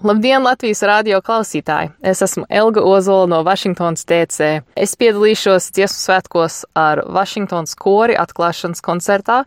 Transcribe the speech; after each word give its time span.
Labdien, 0.00 0.40
Latvijas 0.40 0.80
radio 0.88 1.18
klausītāji! 1.20 1.90
Es 2.00 2.22
esmu 2.24 2.46
Elga 2.48 2.80
Ozola 2.88 3.26
no 3.28 3.40
Vašingtonas 3.44 4.06
DC. 4.08 4.62
Es 4.72 4.94
piedalīšos 4.96 5.66
dziesmu 5.76 6.00
svētkos 6.00 6.62
ar 6.72 7.02
Vašingtonas 7.04 7.76
kori 7.76 8.16
atklāšanas 8.16 8.80
koncertā, 8.80 9.42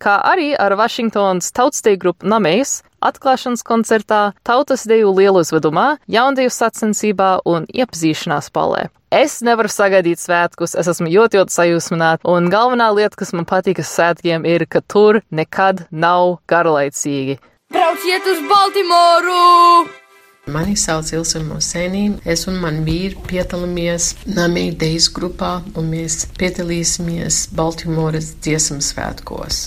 kā 0.00 0.14
arī 0.30 0.54
ar 0.56 0.78
Vašingtonas 0.80 1.52
tautsteju 1.52 2.00
grupu 2.00 2.30
Namējas 2.32 2.78
atklāšanas 3.04 3.66
koncertā, 3.68 4.22
tautas 4.48 4.86
deju 4.88 5.12
lielu 5.12 5.44
uzvedumā, 5.44 5.98
jaundeju 6.08 6.56
sacensībā 6.56 7.28
un 7.44 7.68
iepazīšanās 7.68 8.48
palē. 8.48 8.88
Es 9.12 9.42
nevaru 9.44 9.68
sagaidīt 9.68 10.24
svētkus, 10.24 10.72
es 10.72 10.88
esmu 10.88 11.12
ļoti, 11.12 11.42
ļoti 11.42 11.58
sajūsmināta, 11.58 12.24
un 12.32 12.48
galvenā 12.48 12.88
lieta, 12.96 13.20
kas 13.20 13.36
man 13.36 13.44
patīk 13.48 13.84
ar 13.84 13.92
svētkiem, 13.92 14.48
ir, 14.48 14.64
ka 14.72 14.80
tur 14.80 15.20
nekad 15.28 15.84
nav 15.92 16.38
garlaicīgi. 16.48 17.42
Brauciet 17.68 18.24
uz 18.24 18.44
Baltimoru! 18.48 19.97
Mani 20.48 20.76
sauc 20.76 21.12
Ilse 21.12 21.42
Mosenī. 21.44 22.04
Es 22.24 22.46
un 22.48 22.56
man 22.62 22.80
vīri 22.86 23.18
piedalāmies 23.28 24.14
Namī 24.24 24.70
Dejas 24.80 25.10
grupā, 25.12 25.58
un 25.76 25.90
mēs 25.92 26.22
piedalīsimies 26.40 27.50
Baltimoras 27.58 28.30
dziesmu 28.40 28.80
svētkos. 28.84 29.58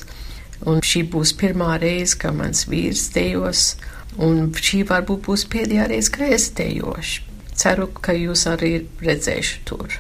Un 0.66 0.82
šī 0.86 1.04
būs 1.14 1.36
pirmā 1.38 1.76
reize, 1.82 2.18
kad 2.18 2.34
mans 2.38 2.66
vīrs 2.70 3.12
dejos, 3.14 3.76
un 4.18 4.50
šī 4.58 4.82
varbūt 4.90 5.22
būs 5.30 5.46
pēdējā 5.54 5.88
reize, 5.94 6.14
kad 6.18 6.34
es 6.34 6.50
dejošu. 6.58 7.28
Ceru, 7.62 7.88
ka 8.02 8.18
jūs 8.18 8.48
arī 8.50 8.74
redzēšu 9.06 9.64
tur. 9.70 9.94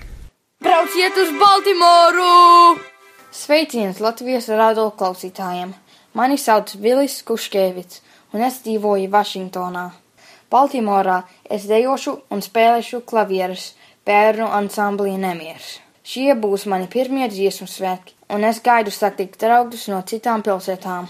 Brauciet 0.65 1.17
uz 1.21 1.33
Baltimoru! 1.37 2.81
Sveiciens 3.31 4.01
Latvijas 4.01 4.49
rādo 4.49 4.89
klausītājiem! 4.97 5.75
Mani 6.17 6.41
sauc 6.41 6.73
Vilis 6.81 7.21
Kuškēvits, 7.23 8.01
un 8.33 8.41
es 8.49 8.63
dzīvoju 8.65 9.13
Vašingtonā. 9.13 9.91
Baltimorā 10.51 11.21
es 11.57 11.63
dejošu 11.69 12.17
un 12.35 12.43
spēlēšu 12.43 13.05
klavierus 13.07 13.69
bērnu 14.07 14.49
ansamblī 14.59 15.15
Nemieris. 15.21 15.77
Šie 16.03 16.33
būs 16.43 16.67
mani 16.67 16.89
pirmie 16.91 17.29
dziesmu 17.31 17.69
svētki, 17.71 18.17
un 18.35 18.43
es 18.43 18.59
gaidu 18.65 18.91
satikt 18.91 19.39
draugus 19.45 19.87
no 19.93 20.01
citām 20.11 20.43
pilsētām. 20.43 21.07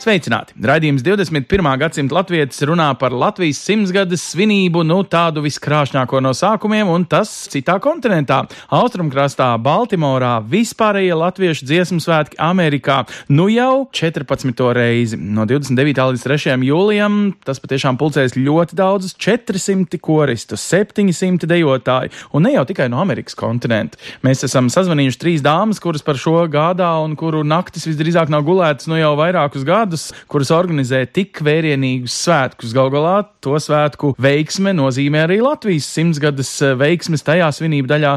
Sveicināti! 0.00 0.54
Raidījums 0.64 1.02
21. 1.04 1.66
gadsimta 1.76 2.14
latvietis 2.16 2.62
runā 2.64 2.86
par 2.96 3.12
Latvijas 3.12 3.58
simtsgades 3.60 4.22
svinību, 4.30 4.80
nu 4.88 5.02
tādu 5.04 5.42
viskrāšņāko 5.44 6.22
no 6.24 6.30
sākumiem, 6.32 6.88
un 6.88 7.02
tas 7.04 7.28
citā 7.52 7.74
kontinentā- 7.84 8.38
Austrumkrastā, 8.80 9.50
Baltimorā, 9.60 10.38
vispārējie 10.40 11.18
latviešu 11.20 11.68
dziesmu 11.68 12.00
svētki 12.00 12.38
Amerikā, 12.40 13.02
nu 13.28 13.50
jau 13.52 13.90
14. 13.92 14.72
reizi. 14.72 15.18
No 15.20 15.44
29. 15.44 16.08
līdz 16.14 16.24
3. 16.24 16.64
jūlijam 16.64 17.34
tas 17.44 17.60
patiešām 17.60 18.00
pulcēs 18.00 18.40
ļoti 18.40 18.72
daudzus- 18.80 19.12
400 19.20 20.00
koristus, 20.00 20.64
700 20.64 21.44
dejotāju, 21.44 22.08
un 22.32 22.42
ne 22.44 22.54
jau 22.54 22.64
tikai 22.64 22.88
no 22.88 23.04
Amerikas 23.04 23.34
kontinenta. 23.34 24.00
Mēs 24.24 24.48
esam 24.48 24.72
sazvanījuši 24.72 25.20
trīs 25.20 25.42
dāmas, 25.42 25.78
kuras 25.78 26.00
par 26.00 26.14
šo 26.14 26.48
gādā 26.48 27.04
un 27.04 27.14
kuru 27.16 27.44
naktis 27.44 27.84
visdrīzāk 27.84 28.30
nav 28.30 28.44
gulētas 28.44 28.88
nu 28.88 28.96
jau 28.96 29.14
vairākus 29.14 29.62
gadus 29.62 29.89
gadus, 29.90 30.10
kuras 30.30 30.50
organizē 30.54 31.02
tik 31.10 31.42
vērienīgus 31.42 32.14
svētkus. 32.24 32.74
Galu 32.76 32.94
galā 32.94 33.16
to 33.42 33.58
svētku 33.58 34.14
veiksme 34.20 34.74
nozīmē 34.76 35.24
arī 35.26 35.40
Latvijas 35.42 35.88
simtsgades 35.90 36.52
veiksmes 36.78 37.26
tajā 37.26 37.50
svinību 37.56 37.90
daļā, 37.90 38.14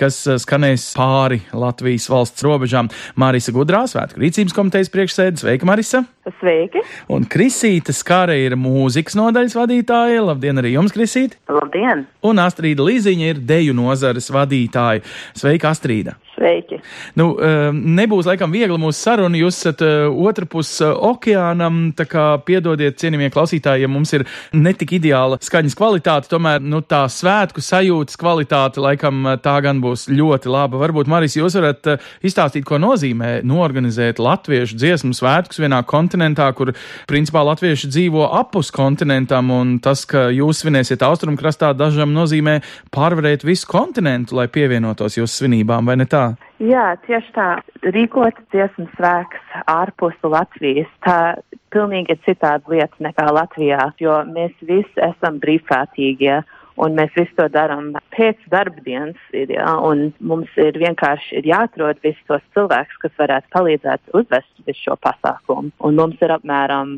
kas 0.00 0.20
skanēs 0.44 0.92
pāri 0.98 1.40
Latvijas 1.52 2.10
valsts 2.12 2.44
robežām. 2.44 2.92
Marisa 3.16 3.54
Gudrā, 3.54 3.86
Svētku 3.88 4.20
rīcības 4.20 4.56
komitejas 4.56 4.92
priekšsēdē. 4.92 5.40
Sveika, 5.44 5.68
Marisa! 5.68 6.04
Sveiki! 6.24 6.80
Un 7.12 7.26
Krisīta 7.28 7.92
Skara 7.92 8.32
ir 8.40 8.56
mūzikas 8.56 9.16
nodaļas 9.18 9.56
vadītāja. 9.58 10.24
Labdien 10.24 10.60
arī 10.60 10.72
jums, 10.72 10.94
Krisīta! 10.96 11.36
Labdien! 11.52 12.06
Un 12.24 12.40
Astrīda 12.40 12.86
Līziņa 12.86 13.32
ir 13.34 13.40
deju 13.44 13.76
nozares 13.76 14.30
vadītāja. 14.32 15.04
Sveika, 15.36 15.74
Astrīda! 15.74 16.16
Sveiki! 16.34 16.80
Nu, 17.18 17.28
nebūs 17.70 18.26
laikam 18.26 18.50
viegli 18.54 18.78
mūsu 18.80 19.04
saruna. 19.04 19.38
Jūs 19.38 19.60
esat 19.60 19.84
otrā 19.84 20.48
pusē 20.50 20.88
okeānam, 21.10 21.92
tā 21.94 22.08
kā 22.10 22.24
piedodiet, 22.46 22.96
cienījamie 22.98 23.28
klausītāji, 23.34 23.84
ja 23.84 23.90
mums 23.92 24.14
ir 24.16 24.24
netik 24.56 24.96
ideāla 24.96 25.38
skaņas 25.44 25.76
kvalitāte, 25.78 26.30
tomēr 26.32 26.64
nu, 26.64 26.80
tā 26.82 27.04
svētku 27.12 27.62
sajūtas 27.62 28.18
kvalitāte 28.18 28.82
laikam 28.82 29.28
tā 29.44 29.54
gan 29.64 29.84
būs 29.84 30.08
ļoti 30.10 30.50
laba. 30.50 30.80
Varbūt, 30.82 31.10
Maris, 31.12 31.36
jūs 31.38 31.58
varat 31.60 31.92
izstāstīt, 32.24 32.64
ko 32.66 32.80
nozīmē 32.82 33.36
norganizēt 33.46 34.18
latviešu 34.24 34.80
dziesmu 34.80 35.14
svētkus 35.14 35.62
vienā 35.62 35.84
kontinentā, 36.14 36.46
kur 36.54 36.72
principā 37.10 37.42
latvieši 37.44 37.90
dzīvo 37.90 38.28
apus 38.38 38.70
kontinentam, 38.74 39.50
un 39.50 39.78
tas, 39.82 40.04
ka 40.06 40.30
jūs 40.30 40.62
svinēsiet 40.62 41.02
austrumkrastā, 41.02 41.74
dažam 41.74 42.14
nozīmē 42.14 42.60
pārvarēt 42.94 43.44
visu 43.44 43.66
kontinentu, 43.66 44.36
lai 44.38 44.46
pievienotos 44.48 45.18
jūsu 45.18 45.42
svinībām, 45.42 45.86
vai 45.86 45.98
ne 45.98 46.06
tā? 46.06 46.36
Jā, 46.62 46.94
tieši 47.06 47.32
tā. 47.34 47.48
Rīkot 47.82 48.38
dziesmu 48.54 48.86
svēks 48.94 49.58
ārpus 49.66 50.14
Latvijas, 50.22 50.88
tā 51.04 51.36
pilnīgi 51.74 52.14
ir 52.14 52.20
citāda 52.24 52.62
lieta 52.70 53.02
nekā 53.02 53.26
Latvijā, 53.34 53.90
jo 53.98 54.22
mēs 54.30 54.54
visi 54.62 55.02
esam 55.02 55.42
brīvprātīgie. 55.42 56.44
Un 56.82 56.96
mēs 56.98 57.12
visu 57.14 57.30
to 57.38 57.46
darām 57.54 57.92
pēc 58.16 58.40
darba 58.50 58.82
dienas, 58.82 59.20
ir, 59.36 59.52
ja, 59.54 59.76
mums 60.18 60.50
ir 60.58 60.74
vienkārši 60.82 61.38
ir 61.38 61.46
jāatrod 61.52 62.00
visus 62.02 62.24
tos 62.26 62.42
cilvēkus, 62.56 62.98
kas 63.04 63.14
varētu 63.20 63.52
palīdzēt 63.54 64.16
uzvest 64.18 64.64
visu 64.66 64.88
šo 64.88 64.96
pasākumu. 65.06 65.70
Un 65.86 66.00
mums 66.00 66.18
ir 66.24 66.34
apmēram, 66.34 66.96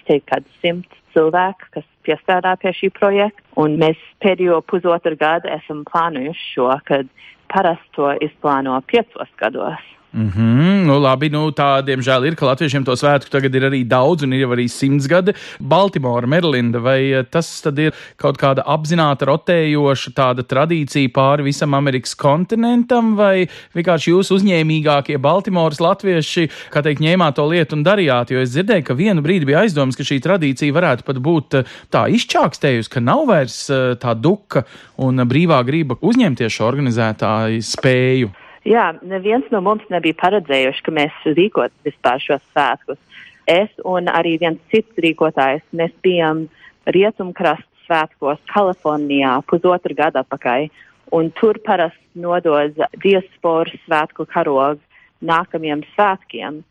simts 0.63 1.03
cilvēku, 1.13 1.69
kas 1.77 1.85
piestrādā 2.07 2.55
pie 2.61 2.73
šī 2.77 2.91
projekta, 2.97 3.45
un 3.61 3.77
mēs 3.81 4.01
pēdējo 4.25 4.63
pusotru 4.71 5.17
gadu 5.21 5.53
esam 5.53 5.85
plānojuši 5.89 6.49
šo, 6.55 6.71
kad 6.89 7.13
parasti 7.53 7.93
to 7.99 8.15
izplāno 8.25 8.79
piecos 8.89 9.29
gados. 9.41 9.85
Mm 10.17 10.33
-hmm, 10.33 10.85
nu, 10.87 10.99
labi, 10.99 11.29
nu, 11.29 11.51
tā 11.53 11.85
diemžēl 11.85 12.25
ir, 12.27 12.35
ka 12.35 12.47
latviešiem 12.47 12.85
to 12.85 12.93
svētku 12.97 13.29
tagad 13.29 13.55
ir 13.55 13.63
arī 13.69 13.85
daudz, 13.85 14.23
un 14.25 14.33
ir 14.33 14.41
jau 14.41 14.55
arī 14.57 14.65
simts 14.69 15.07
gadi. 15.07 15.35
Baltimora, 15.61 16.27
Merilanda, 16.27 16.79
vai 16.81 17.25
tas 17.31 17.61
tad 17.61 17.79
ir 17.79 17.93
kaut 18.17 18.39
kāda 18.39 18.65
apzināta 18.65 19.27
rotējoša 19.29 20.13
tāda 20.17 20.43
tradīcija 20.43 21.13
pāri 21.13 21.43
visam 21.43 21.75
Amerikas 21.75 22.15
kontinentam, 22.15 23.17
vai 23.17 23.49
vienkārši 23.77 24.11
jūs 24.11 24.33
uzņēmīgākie 24.33 25.19
Baltimoras 25.19 25.81
latvieši, 25.81 26.49
kā 26.73 26.83
teikt, 26.83 27.01
ņēmāt 27.05 27.37
to 27.37 27.47
lietu 27.47 27.77
un 27.77 27.85
darījāt? 27.85 28.31
Jo 28.31 28.41
es 28.41 28.57
dzirdēju, 28.57 28.85
ka 28.85 28.95
vienu 28.95 29.21
brīdi 29.21 29.45
bija 29.45 29.61
aizdomas, 29.61 29.97
ka 29.97 30.03
šī 30.03 30.21
tradīcija 30.25 30.73
varētu 30.73 31.05
pat 31.05 31.17
būt 31.19 31.61
tā 31.91 32.09
izčākstējusi, 32.09 32.91
ka 32.91 33.01
nav 33.01 33.27
vairs 33.27 33.71
tā 34.01 34.15
duka 34.17 34.65
un 34.97 35.17
brīvā 35.29 35.61
grība 35.61 36.01
uzņemties 36.01 36.53
šo 36.57 36.65
organizētāju 36.73 37.61
spēju. 37.61 38.46
Jā, 38.67 38.87
neviens 39.07 39.47
no 39.55 39.61
mums 39.63 39.85
nebija 39.93 40.17
paredzējuši, 40.19 40.83
ka 40.83 40.95
mēs 40.95 41.19
rīkot 41.37 41.75
vispār 41.87 42.23
šos 42.23 42.43
svētkus. 42.51 42.99
Es 43.47 43.71
un 43.87 44.11
arī 44.11 44.35
viens 44.43 44.59
cits 44.73 44.99
rīkotājs, 44.99 45.63
mēs 45.71 45.93
bijām 46.03 46.49
Rietumkrasta 46.91 47.87
svētkos 47.87 48.43
Kalifornijā 48.51 49.37
pusotru 49.47 49.95
gadu 49.95 50.19
atpakaļ, 50.23 50.67
un 51.15 51.31
tur 51.39 51.61
parasti 51.63 52.03
nodoz 52.19 52.75
diasporas 53.05 53.79
svētku 53.85 54.27
karogu 54.33 54.83
nākamajiem 55.23 55.85
svētkiem. 55.95 56.65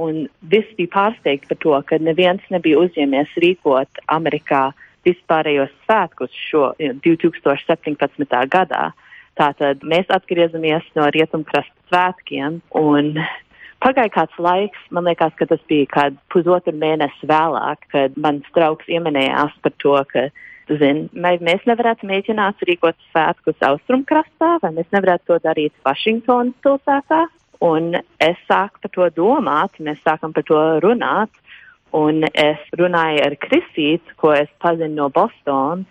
Un 0.00 0.24
viss 0.48 0.72
bija 0.78 0.88
pārsteigts 0.94 1.50
par 1.50 1.58
to, 1.60 1.74
ka 1.84 2.00
neviens 2.00 2.44
nebija 2.50 2.80
uzņēmies 2.80 3.36
rīkot 3.44 4.00
Amerikā 4.08 4.70
vispārējos 5.04 5.72
svētkus 5.84 6.32
šo 6.48 6.70
2017. 6.80 8.40
gadā. 8.48 8.92
Tātad 9.40 9.84
mēs 9.88 10.10
atgriezamies 10.12 10.84
no 10.98 11.06
rietumkrasta 11.14 11.72
svētkiem 11.88 12.60
un 12.76 13.14
pagāja 13.82 14.12
kāds 14.12 14.38
laiks, 14.38 14.80
man 14.92 15.08
liekas, 15.08 15.34
ka 15.38 15.48
tas 15.48 15.62
bija 15.70 15.88
kāds 15.90 16.20
pusotru 16.32 16.74
mēnesi 16.76 17.28
vēlāk, 17.28 17.86
kad 17.94 18.16
mans 18.20 18.48
draugs 18.56 18.88
ieminējās 18.92 19.56
par 19.64 19.76
to, 19.82 19.98
ka 20.12 20.28
Zin, 20.78 21.08
mēs 21.12 21.64
nevarētu 21.66 22.06
mēģināt 22.06 22.62
rīkot 22.68 22.96
svētkus 23.10 23.64
austrumkrastā, 23.66 24.54
vai 24.62 24.70
mēs 24.76 24.86
nevarētu 24.94 25.32
to 25.32 25.38
darīt 25.42 25.74
Vašingtonas 25.84 26.54
pilsētā. 26.62 27.24
Un 27.62 27.96
es 28.22 28.38
sāku 28.48 28.82
par 28.82 28.92
to 28.94 29.08
domāt, 29.16 29.76
mēs 29.82 30.00
sākam 30.06 30.32
par 30.34 30.46
to 30.46 30.60
runāt. 30.84 31.34
Un 31.92 32.24
es 32.24 32.62
runāju 32.78 33.26
ar 33.26 33.36
Kristītu, 33.42 34.14
ko 34.16 34.32
es 34.32 34.48
pazinu 34.62 35.02
no 35.02 35.10
Bostonas, 35.12 35.84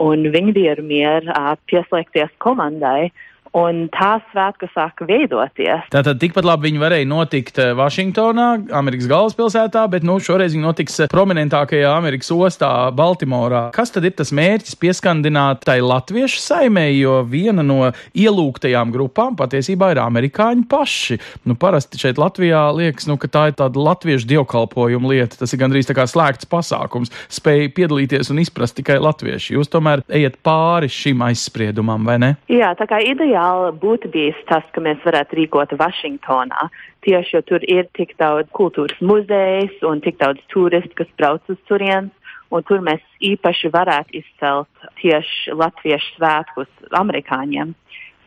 un 0.00 0.24
viņa 0.32 0.54
bija 0.56 0.76
ar 0.76 0.82
mieru 0.84 1.34
pieslēgties 1.70 2.32
komandai. 2.42 3.10
Un 3.56 3.88
tā 3.90 4.20
svētku 4.30 4.68
sāka 4.70 5.06
veidoties. 5.08 5.88
Tātad 5.90 6.20
tikpat 6.22 6.46
labi 6.46 6.68
viņi 6.68 6.78
varēja 6.78 7.06
notikt 7.10 7.56
Vašingtonā, 7.74 8.46
Amerikas 8.78 9.08
galvaspilsētā, 9.10 9.82
bet 9.90 10.06
nu, 10.06 10.20
šoreiz 10.22 10.54
viņi 10.54 10.62
notiks 10.62 11.00
prominentākajā 11.10 11.90
Amerikas 11.90 12.30
ostā, 12.30 12.70
Baltimorā. 12.94 13.64
Kas 13.74 13.90
tad 13.90 14.06
ir 14.06 14.14
tas 14.14 14.30
mērķis 14.36 14.78
pieskandināt 14.78 15.64
tai 15.66 15.80
latviešu 15.82 16.38
saimē, 16.44 16.86
jo 16.94 17.16
viena 17.26 17.64
no 17.66 17.90
ielūgtajām 18.14 18.92
grupām 18.94 19.34
patiesībā 19.40 19.90
ir 19.96 20.02
amerikāņi 20.04 20.68
paši. 20.70 21.18
Nu, 21.50 21.58
parasti 21.58 21.98
šeit 21.98 22.22
Latvijā 22.22 22.62
liekas, 22.76 23.08
nu, 23.10 23.18
ka 23.18 23.32
tā 23.34 23.44
ir 23.50 23.58
tāda 23.58 23.82
latviešu 23.82 24.30
dievkalpojuma 24.30 25.10
lieta. 25.10 25.40
Tas 25.42 25.56
ir 25.56 25.62
gandrīz 25.64 25.90
tā 25.90 25.98
kā 25.98 26.06
slēgts 26.06 26.46
pasākums, 26.50 27.10
spēja 27.32 27.74
piedalīties 27.74 28.30
un 28.30 28.44
izprast 28.44 28.78
tikai 28.78 29.00
latvieši. 29.02 29.56
Jūs 29.58 29.74
tomēr 29.74 30.06
ejat 30.06 30.38
pāri 30.46 30.90
šim 30.92 31.26
aizspriedumam, 31.26 32.06
vai 32.06 32.20
ne? 32.22 32.32
Jā, 32.52 32.76
tā 32.78 32.86
kā 32.86 33.02
ideja 33.02 33.39
ideāli 33.40 33.72
būtu 33.80 34.10
bijis 34.12 34.36
tas, 34.48 34.64
ka 34.72 34.80
mēs 34.80 34.98
varētu 35.04 35.36
rīkot 35.38 35.72
Vašingtonā. 35.78 36.68
Tieši 37.04 37.36
jo 37.36 37.42
tur 37.42 37.60
ir 37.64 37.88
tik 37.96 38.16
daudz 38.18 38.48
kultūras 38.52 39.00
muzejs 39.00 39.80
un 39.82 40.00
tik 40.00 40.18
daudz 40.20 40.40
turistu, 40.52 40.94
kas 40.96 41.08
brauc 41.16 41.42
uz 41.48 41.58
turienes. 41.68 42.12
Un 42.50 42.64
tur 42.66 42.80
mēs 42.82 43.00
īpaši 43.22 43.70
varētu 43.70 44.18
izcelt 44.18 44.68
tieši 44.98 45.54
latviešu 45.54 46.16
svētkus 46.16 46.68
amerikāņiem. 46.98 47.74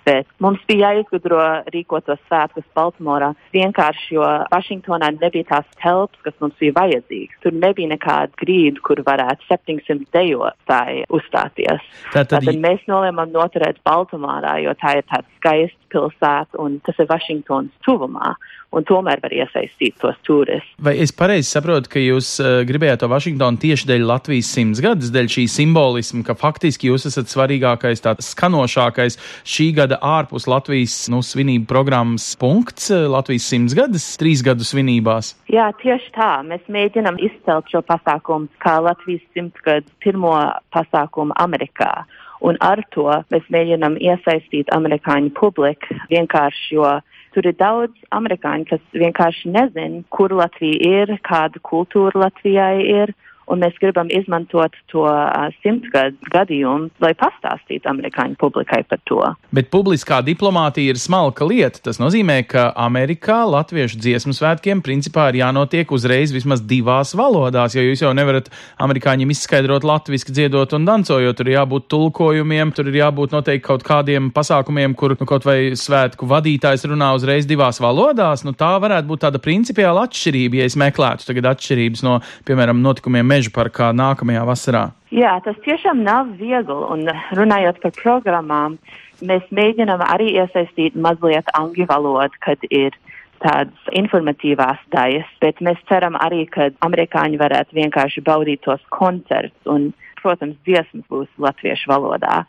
Bet 0.07 0.27
mums 0.43 0.61
bija 0.67 0.91
jāizgudro 0.91 1.39
rīkot 1.73 2.07
tos 2.07 2.19
svētkus 2.27 2.65
Baltimorā 2.75 3.31
vienkārši, 3.55 4.15
jo 4.17 4.27
Vašingtonā 4.51 5.13
nebija 5.15 5.47
tās 5.53 5.69
telpas, 5.79 6.19
kas 6.25 6.35
mums 6.43 6.57
bija 6.59 6.75
vajadzīgas. 6.77 7.39
Tur 7.45 7.55
nebija 7.55 7.93
nekāda 7.93 8.35
grīda, 8.41 8.83
kur 8.83 9.03
varētu 9.07 9.47
700 9.51 10.09
dejotāji 10.15 11.05
uzstāties. 11.13 11.87
Tātad, 12.11 12.39
Tātad 12.43 12.59
mēs 12.63 12.83
nolēmām 12.91 13.31
noturēt 13.35 13.79
Baltimorā, 13.87 14.57
jo 14.65 14.75
tā 14.81 14.97
ir 14.99 15.07
tāda 15.07 15.27
skaista 15.39 15.79
pilsēta 15.93 16.59
un 16.61 16.79
tas 16.85 16.99
ir 16.99 17.09
Vašingtonas 17.09 17.73
tuvumā 17.85 18.33
un 18.73 18.85
tomēr 18.87 19.21
var 19.23 19.33
iesaistīt 19.35 19.97
tos 20.01 20.17
turistus. 20.25 20.71
Vai 20.83 20.95
es 21.03 21.13
pareizi 21.15 21.51
saprotu, 21.53 21.91
ka 21.93 22.01
jūs 22.01 22.35
uh, 22.41 22.61
gribējāt 22.67 23.03
to 23.03 23.09
Vašingtonu 23.11 23.61
tieši 23.61 23.89
dēļ 23.91 24.07
Latvijas 24.09 24.49
simtsgades, 24.55 25.11
dēļ 25.13 25.29
šī 25.35 25.45
simbolisma, 25.51 26.23
ka 26.27 26.35
faktiski 26.39 26.89
jūs 26.89 27.07
esat 27.09 27.31
svarīgākais, 27.31 28.03
tāds 28.03 28.31
skanošākais 28.33 29.19
šī 29.45 29.69
gada 29.77 29.99
ārpus 30.01 30.47
Latvijas 30.49 30.97
nu, 31.13 31.21
svinību 31.25 31.69
programmas 31.69 32.31
punkts 32.41 32.89
uh, 32.93 33.05
Latvijas 33.13 33.47
simtsgades 33.53 34.09
trīs 34.21 34.43
gadu 34.45 34.65
svinībās? 34.67 35.35
Jā, 35.53 35.69
tieši 35.81 36.11
tā. 36.17 36.33
Mēs 36.47 36.65
mēģinam 36.71 37.21
izcelt 37.21 37.69
šo 37.71 37.83
pasākumu 37.85 38.49
kā 38.63 38.79
Latvijas 38.83 39.23
simtsgadu 39.35 39.89
pirmo 40.03 40.35
pasākumu 40.73 41.35
Amerikā. 41.41 41.93
Un 42.43 42.57
ar 42.59 42.81
to 42.91 43.07
mēs 43.31 43.45
mēģinām 43.53 43.95
iesaistīt 44.03 44.71
amerikāņu 44.75 45.31
publiku 45.37 45.95
vienkārši, 46.09 46.73
jo 46.75 46.89
tur 47.33 47.47
ir 47.49 47.57
daudz 47.59 48.07
amerikāņu, 48.15 48.67
kas 48.69 48.83
vienkārši 48.97 49.51
nezin, 49.53 50.01
kur 50.13 50.33
Latvija 50.37 51.03
ir, 51.03 51.15
kāda 51.25 51.61
kultūra 51.65 52.27
Latvijai 52.27 52.85
ir. 52.85 53.13
Un 53.51 53.59
mēs 53.63 53.75
gribam 53.81 54.07
izmantot 54.13 54.75
to 54.91 55.03
uh, 55.03 55.49
simtgadu 55.63 56.15
gadījumu, 56.31 56.89
lai 57.03 57.11
pastāstītu 57.19 57.89
amerikāņu 57.91 58.37
publikai 58.39 58.83
par 58.87 59.01
to. 59.09 59.19
Bet 59.53 59.69
publiskā 59.73 60.21
diplomātija 60.25 60.93
ir 60.93 60.99
smalka 61.01 61.45
lieta. 61.47 61.81
Tas 61.83 61.99
nozīmē, 62.01 62.39
ka 62.47 62.69
Amerikā 62.79 63.41
latviešu 63.49 63.99
dziesmu 63.99 64.35
svētkiem 64.37 64.83
principā 64.85 65.27
ir 65.31 65.41
jānotiek 65.41 65.91
uzreiz 65.93 66.31
vismaz 66.35 66.63
divās 66.63 67.13
valodās, 67.17 67.75
jo 67.75 67.83
jūs 67.83 68.05
jau 68.05 68.13
nevarat 68.15 68.49
amerikāņiem 68.83 69.33
izskaidrot 69.35 69.85
latviešu 69.87 70.31
dziedot 70.33 70.75
un 70.77 70.87
dancojot. 70.87 71.35
Tur 71.37 71.49
ir 71.49 71.57
jābūt 71.57 71.89
tulkojumiem, 71.91 72.71
tur 72.75 72.89
ir 72.91 72.99
jābūt 73.01 73.35
noteikti 73.35 73.65
kaut 73.67 73.83
kādiem 73.87 74.31
pasākumiem, 74.33 74.95
kur 74.95 75.17
nu, 75.19 75.27
kaut 75.29 75.47
vai 75.47 75.73
svētku 75.79 76.27
vadītājs 76.29 76.87
runā 76.89 77.11
uzreiz 77.17 77.47
divās 77.49 77.81
valodās. 77.83 78.45
Nu, 78.47 78.55
tā 78.57 78.71
varētu 78.81 79.09
būt 79.09 79.25
tāda 79.25 79.41
principiāla 79.43 80.07
atšķirība, 80.07 80.61
ja 80.61 80.69
es 80.69 80.79
meklētu 80.79 81.27
tagad 81.29 81.51
atšķirības 81.53 82.03
no, 82.07 82.17
piemēram, 82.47 82.81
notikumiem 82.83 83.32
meža 83.33 83.53
parkā 83.53 83.89
nākamajā 83.95 84.43
vasarā? 84.47 84.83
Jā, 85.13 85.37
tas 85.45 85.57
tiešām 85.65 86.03
nav 86.05 86.35
viegli. 86.39 86.77
Un 86.93 87.05
runājot 87.37 87.81
par 87.83 87.95
programmām, 87.99 88.77
mēs 89.25 89.45
mēģinām 89.53 90.01
arī 90.07 90.33
iesaistīt 90.39 90.97
mazliet 90.99 91.49
angļu 91.57 91.87
valodu, 91.89 92.41
kad 92.45 92.63
ir 92.69 92.97
tādas 93.43 93.91
informatīvās 93.91 94.81
daļas, 94.93 95.29
bet 95.43 95.59
mēs 95.65 95.81
ceram 95.89 96.15
arī, 96.23 96.45
ka 96.47 96.69
amerikāņi 96.85 97.39
varētu 97.41 97.77
vienkārši 97.79 98.23
baudīt 98.25 98.63
tos 98.63 98.83
koncertus 98.93 99.69
un, 99.69 99.91
protams, 100.21 100.55
dziesmas 100.67 101.03
būs 101.11 101.31
latviešu 101.43 101.91
valodā. 101.91 102.43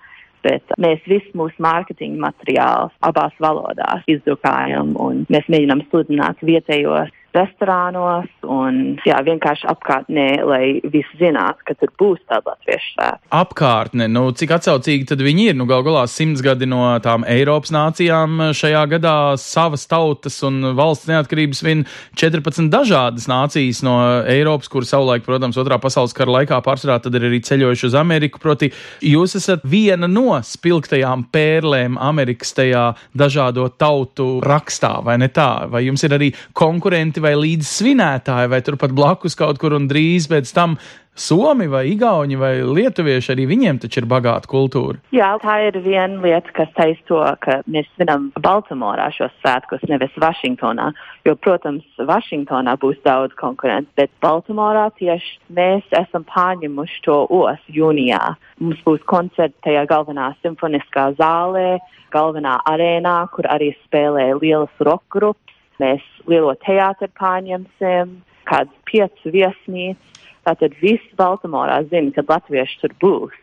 Bet 0.44 0.74
mēs 0.78 1.00
visu 1.08 1.32
mūsu 1.40 1.56
mārketinga 1.64 2.20
materiālus 2.26 2.94
abās 3.08 3.34
valodās 3.40 4.04
izdrukājam 4.12 4.92
un 5.00 5.24
mēs 5.32 5.48
mēģinām 5.48 5.86
sludināt 5.88 6.42
vietējos 6.44 7.12
restorānos 7.34 8.30
un 8.46 8.96
jā, 9.06 9.18
vienkārši 9.26 9.66
apkārtnē, 9.72 10.26
lai 10.46 10.64
visi 10.92 11.18
zinātu, 11.20 11.64
ka 11.66 11.76
tur 11.78 11.90
būs 12.00 12.22
tāda 12.30 12.54
latviešu 12.54 12.92
svētki. 12.94 13.30
Apkārtne, 13.34 14.08
nu, 14.12 14.26
cik 14.36 14.54
atsaucīgi 14.58 15.08
tad 15.10 15.24
viņi 15.24 15.48
ir? 15.50 15.58
Nu, 15.58 15.66
gal 15.70 15.84
galā 15.86 16.04
simts 16.10 16.44
gadi 16.44 16.68
no 16.70 16.86
tām 17.04 17.26
Eiropas 17.28 17.72
nācijām 17.74 18.52
šajā 18.54 18.84
gadā 18.94 19.16
savas 19.40 19.86
tautas 19.90 20.38
un 20.46 20.74
valsts 20.78 21.10
neatkarības 21.10 21.64
vien 21.66 21.84
14 22.20 22.70
dažādas 22.72 23.26
nācijas 23.30 23.82
no 23.86 23.96
Eiropas, 24.30 24.70
kur 24.72 24.86
savulaik, 24.88 25.26
protams, 25.26 25.58
otrā 25.60 25.80
pasaules 25.82 26.14
kara 26.16 26.38
laikā 26.38 26.60
pārsvarā 26.64 27.00
tad 27.02 27.18
ir 27.18 27.28
arī 27.30 27.42
ceļojuši 27.44 27.88
uz 27.90 27.98
Ameriku. 27.98 28.42
Proti, 28.42 28.70
jūs 29.04 29.36
esat 29.40 29.64
viena 29.68 30.08
no 30.10 30.38
spilgtajām 30.44 31.26
pērlēm 31.34 31.98
Amerikas 32.00 32.54
tajā 32.56 32.86
dažādo 33.16 33.66
tautu 33.80 34.38
rakstā, 34.44 34.96
vai 35.04 35.18
ne 35.22 35.30
tā? 35.34 35.66
Vai 35.70 35.84
jums 35.88 36.04
ir 36.06 36.14
arī 36.16 36.30
konkurenti 36.56 37.23
vai 37.24 37.34
līdz 37.40 37.70
svinētāji, 37.78 38.52
vai 38.52 38.60
turpat 38.64 38.92
blakus 38.94 39.38
kaut 39.38 39.58
kur 39.62 39.76
un 39.76 39.88
drīz 39.90 40.28
pēc 40.30 40.52
tam 40.54 40.78
Somi 41.14 41.68
vai 41.70 41.92
Igauni 41.92 42.34
vai 42.34 42.56
Lietuvieši 42.58 43.30
arī 43.36 43.44
viņiem 43.46 43.76
taču 43.84 44.00
ir 44.00 44.06
bagāta 44.10 44.50
kultūra. 44.50 44.98
Jā, 45.14 45.28
tā 45.38 45.60
ir 45.68 45.78
viena 45.84 46.18
lieta, 46.18 46.50
kas 46.56 46.72
to, 47.06 47.20
ka 47.38 47.60
mēs 47.70 47.86
svinam 47.94 48.32
Baltimorā 48.42 49.06
šos 49.14 49.30
svētkus, 49.38 49.84
nevis 49.86 50.10
Vašingtonā. 50.18 50.88
Jo, 51.22 51.36
protams, 51.38 51.86
Vašingtonā 52.02 52.74
būs 52.82 52.98
daudz 53.06 53.36
konkurences, 53.38 53.94
bet 53.94 54.10
Baltimorā 54.26 54.88
tieši 54.98 55.38
mēs 55.54 55.86
esam 55.94 56.26
pārņemuši 56.34 57.00
to 57.06 57.20
ostu 57.30 57.78
jūnijā. 57.78 58.34
Mums 58.58 58.82
būs 58.82 59.06
koncerts 59.06 59.62
tajā 59.62 59.86
galvenā 59.86 60.32
simfoniskā 60.42 61.12
zālē, 61.14 61.78
galvenā 62.10 62.58
arēnā, 62.66 63.20
kur 63.30 63.46
arī 63.54 63.70
spēlē 63.84 64.32
lielas 64.42 64.82
roka 64.82 65.06
grupas. 65.14 65.53
Mēs 65.82 66.02
lielo 66.30 66.54
teātru 66.64 67.08
pārņemsim, 67.18 68.18
kādas 68.48 68.76
piecas 68.90 69.32
viesnīcas. 69.34 70.20
Tātad 70.44 70.74
viss 70.82 71.16
Baltimorā 71.16 71.80
zina, 71.88 72.12
ka 72.12 72.22
latvieši 72.28 72.82
tur 72.82 72.92
būs. 73.00 73.36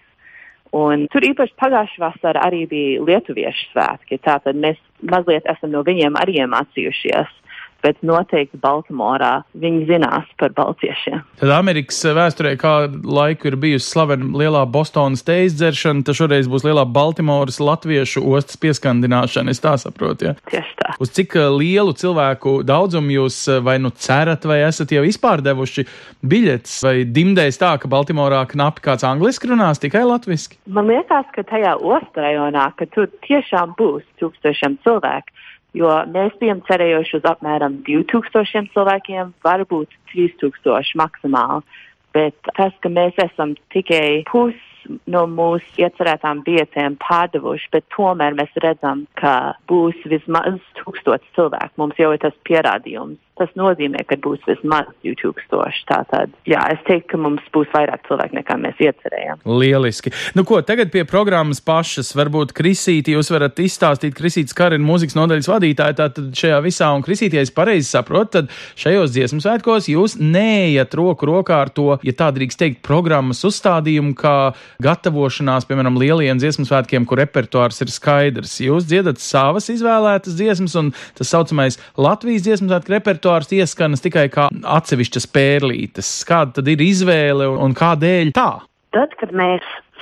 Un 0.77 1.07
tur 1.11 1.25
īpaši 1.27 1.57
pagājušā 1.59 1.99
vasarā 1.99 2.43
arī 2.45 2.61
bija 2.69 3.01
lietuviešu 3.03 3.71
svētki. 3.73 4.21
Tātad 4.23 4.55
mēs 4.55 4.77
mazliet 5.01 5.49
esam 5.49 5.73
no 5.73 5.81
viņiem 5.87 6.15
arī 6.21 6.37
iemācījušies 6.43 7.33
bet 7.83 8.01
noteikti 8.05 8.59
Baltimorā 8.61 9.41
viņi 9.57 9.85
zinās 9.89 10.29
par 10.39 10.53
baltiešiem. 10.57 11.21
Tad 11.41 11.53
Amerikas 11.55 11.99
vēsturē 12.05 12.53
kādu 12.61 13.01
laiku 13.05 13.49
ir 13.51 13.57
bijusi 13.61 13.87
slavena 13.89 14.29
lielā 14.41 14.63
Bostonas 14.69 15.25
teiz 15.27 15.55
dzeršana, 15.57 16.05
tad 16.07 16.17
šoreiz 16.19 16.49
būs 16.51 16.65
lielā 16.67 16.85
Baltimoras 16.85 17.59
latviešu 17.61 18.23
ostas 18.31 18.59
pieskandināšana, 18.61 19.53
es 19.53 19.63
tā 19.63 19.75
saprotu, 19.81 20.31
ja? 20.31 20.35
Tieši 20.51 20.77
tā. 20.79 20.95
Uz 21.01 21.13
cik 21.15 21.37
lielu 21.57 21.95
cilvēku 21.97 22.59
daudzumu 22.67 23.15
jūs 23.17 23.43
vai 23.65 23.77
nu 23.81 23.91
cerat, 23.95 24.45
vai 24.47 24.61
esat 24.67 24.93
jau 24.93 25.03
izpārdevuši 25.07 25.87
biļetes, 26.21 26.77
vai 26.85 26.95
dimdēs 27.05 27.59
tā, 27.61 27.73
ka 27.81 27.91
Baltimorā 27.91 28.43
knapi 28.51 28.85
kāds 28.85 29.07
angliski 29.07 29.49
runās, 29.51 29.81
tikai 29.81 30.03
latviski? 30.07 30.59
Man 30.71 30.89
liekas, 30.91 31.29
ka 31.35 31.45
tajā 31.47 31.77
ostrajonā, 31.79 32.69
ka 32.77 32.87
tur 32.93 33.09
tiešām 33.25 33.75
būs 33.79 34.05
tūkstošiem 34.21 34.77
cilvēku 34.85 35.41
jo 35.77 35.91
mēs 36.11 36.35
bijām 36.41 36.63
cerējuši 36.67 37.19
uz 37.19 37.29
apmēram 37.31 37.79
2000 37.87 38.73
cilvēkiem, 38.75 39.31
varbūt 39.45 39.95
3000 40.13 40.97
maksimāli. 40.99 41.79
Bet 42.11 42.35
tas, 42.57 42.75
ka 42.83 42.91
mēs 42.91 43.15
esam 43.23 43.55
tikai 43.71 44.23
pusi 44.27 44.99
no 45.07 45.23
mūsu 45.29 45.83
iecerētām 45.83 46.41
pieciem 46.43 46.97
pārdevuši, 46.99 47.69
bet 47.71 47.85
tomēr 47.95 48.35
mēs 48.35 48.51
redzam, 48.63 49.05
ka 49.19 49.53
būs 49.71 49.99
vismaz 50.11 50.59
tūkstots 50.81 51.27
cilvēku. 51.37 51.77
Mums 51.79 51.99
jau 52.01 52.11
ir 52.15 52.21
tas 52.23 52.35
pierādījums. 52.47 53.19
Tas 53.39 53.51
nozīmē, 53.55 54.03
ka 54.09 54.17
būs 54.19 54.41
vismaz 54.43 54.89
2000. 55.05 55.77
Tātad, 55.87 56.33
jā, 56.47 56.59
es 56.73 56.81
teiktu, 56.87 57.13
ka 57.13 57.19
mums 57.23 57.45
būs 57.55 57.69
vairāk 57.71 58.03
cilvēku 58.07 58.35
nekā 58.37 58.57
mēs 58.59 58.81
iecerējām. 58.83 59.39
Lieliski. 59.47 60.11
Nu, 60.35 60.43
ko 60.47 60.59
tagad 60.67 60.91
pie 60.91 61.05
programmas 61.07 61.61
pašas? 61.63 62.11
Varbūt 62.17 62.51
Krisīti, 62.57 63.15
jūs 63.15 63.31
varat 63.31 63.59
izstāstīt, 63.63 64.13
Krisītis 64.17 64.55
Karina 64.57 64.83
mūzikas 64.83 65.15
nodaļas 65.15 65.47
vadītāja, 65.47 65.97
tātad 66.01 66.27
šajā 66.37 66.59
visā, 66.65 66.89
un 66.91 67.05
Krisīti, 67.05 67.39
ja 67.39 67.45
es 67.45 67.53
pareizi 67.55 67.87
saprotu, 67.87 68.41
tad 68.41 68.51
šajos 68.79 69.15
dziesmu 69.15 69.39
svētkos 69.43 69.87
jūs 69.93 70.17
neiet 70.19 70.93
roku 70.99 71.31
rokā 71.31 71.61
ar 71.63 71.71
to, 71.73 71.87
ja 72.05 72.15
tā 72.17 72.29
drīkst 72.35 72.59
teikt, 72.61 72.83
programmas 72.85 73.41
uzstādījumu, 73.47 74.13
kā 74.19 74.35
gatavošanās, 74.83 75.69
piemēram, 75.71 75.99
lielajiem 76.03 76.43
dziesmu 76.43 76.67
svētkiem, 76.67 77.07
kur 77.07 77.23
repertuārs 77.23 77.79
ir 77.81 77.95
skaidrs. 77.95 78.59
Jūs 78.67 78.91
dziedat 78.91 79.23
savas 79.23 79.71
izvēlētas 79.71 80.37
dziesmas, 80.37 80.77
un 80.79 80.93
tas 81.17 81.31
saucamais 81.31 81.79
Latvijas 81.95 82.45
dziesmu 82.45 82.69
svētku 82.69 82.97
repertuārs 82.97 83.20
repertuārs 83.21 83.51
ieskanas 83.53 84.01
tikai 84.01 84.29
kā 84.29 84.49
atsevišķas 84.49 85.27
pērlītes. 85.29 86.25
Kāda 86.25 86.59
tad 86.59 86.67
ir 86.67 86.81
izvēle 86.81 87.47
un 87.47 87.73
kādēļ 87.73 88.33
tā? 88.33 88.61
Tad, 88.91 89.13
kad 89.19 89.31
mēs 89.31 89.61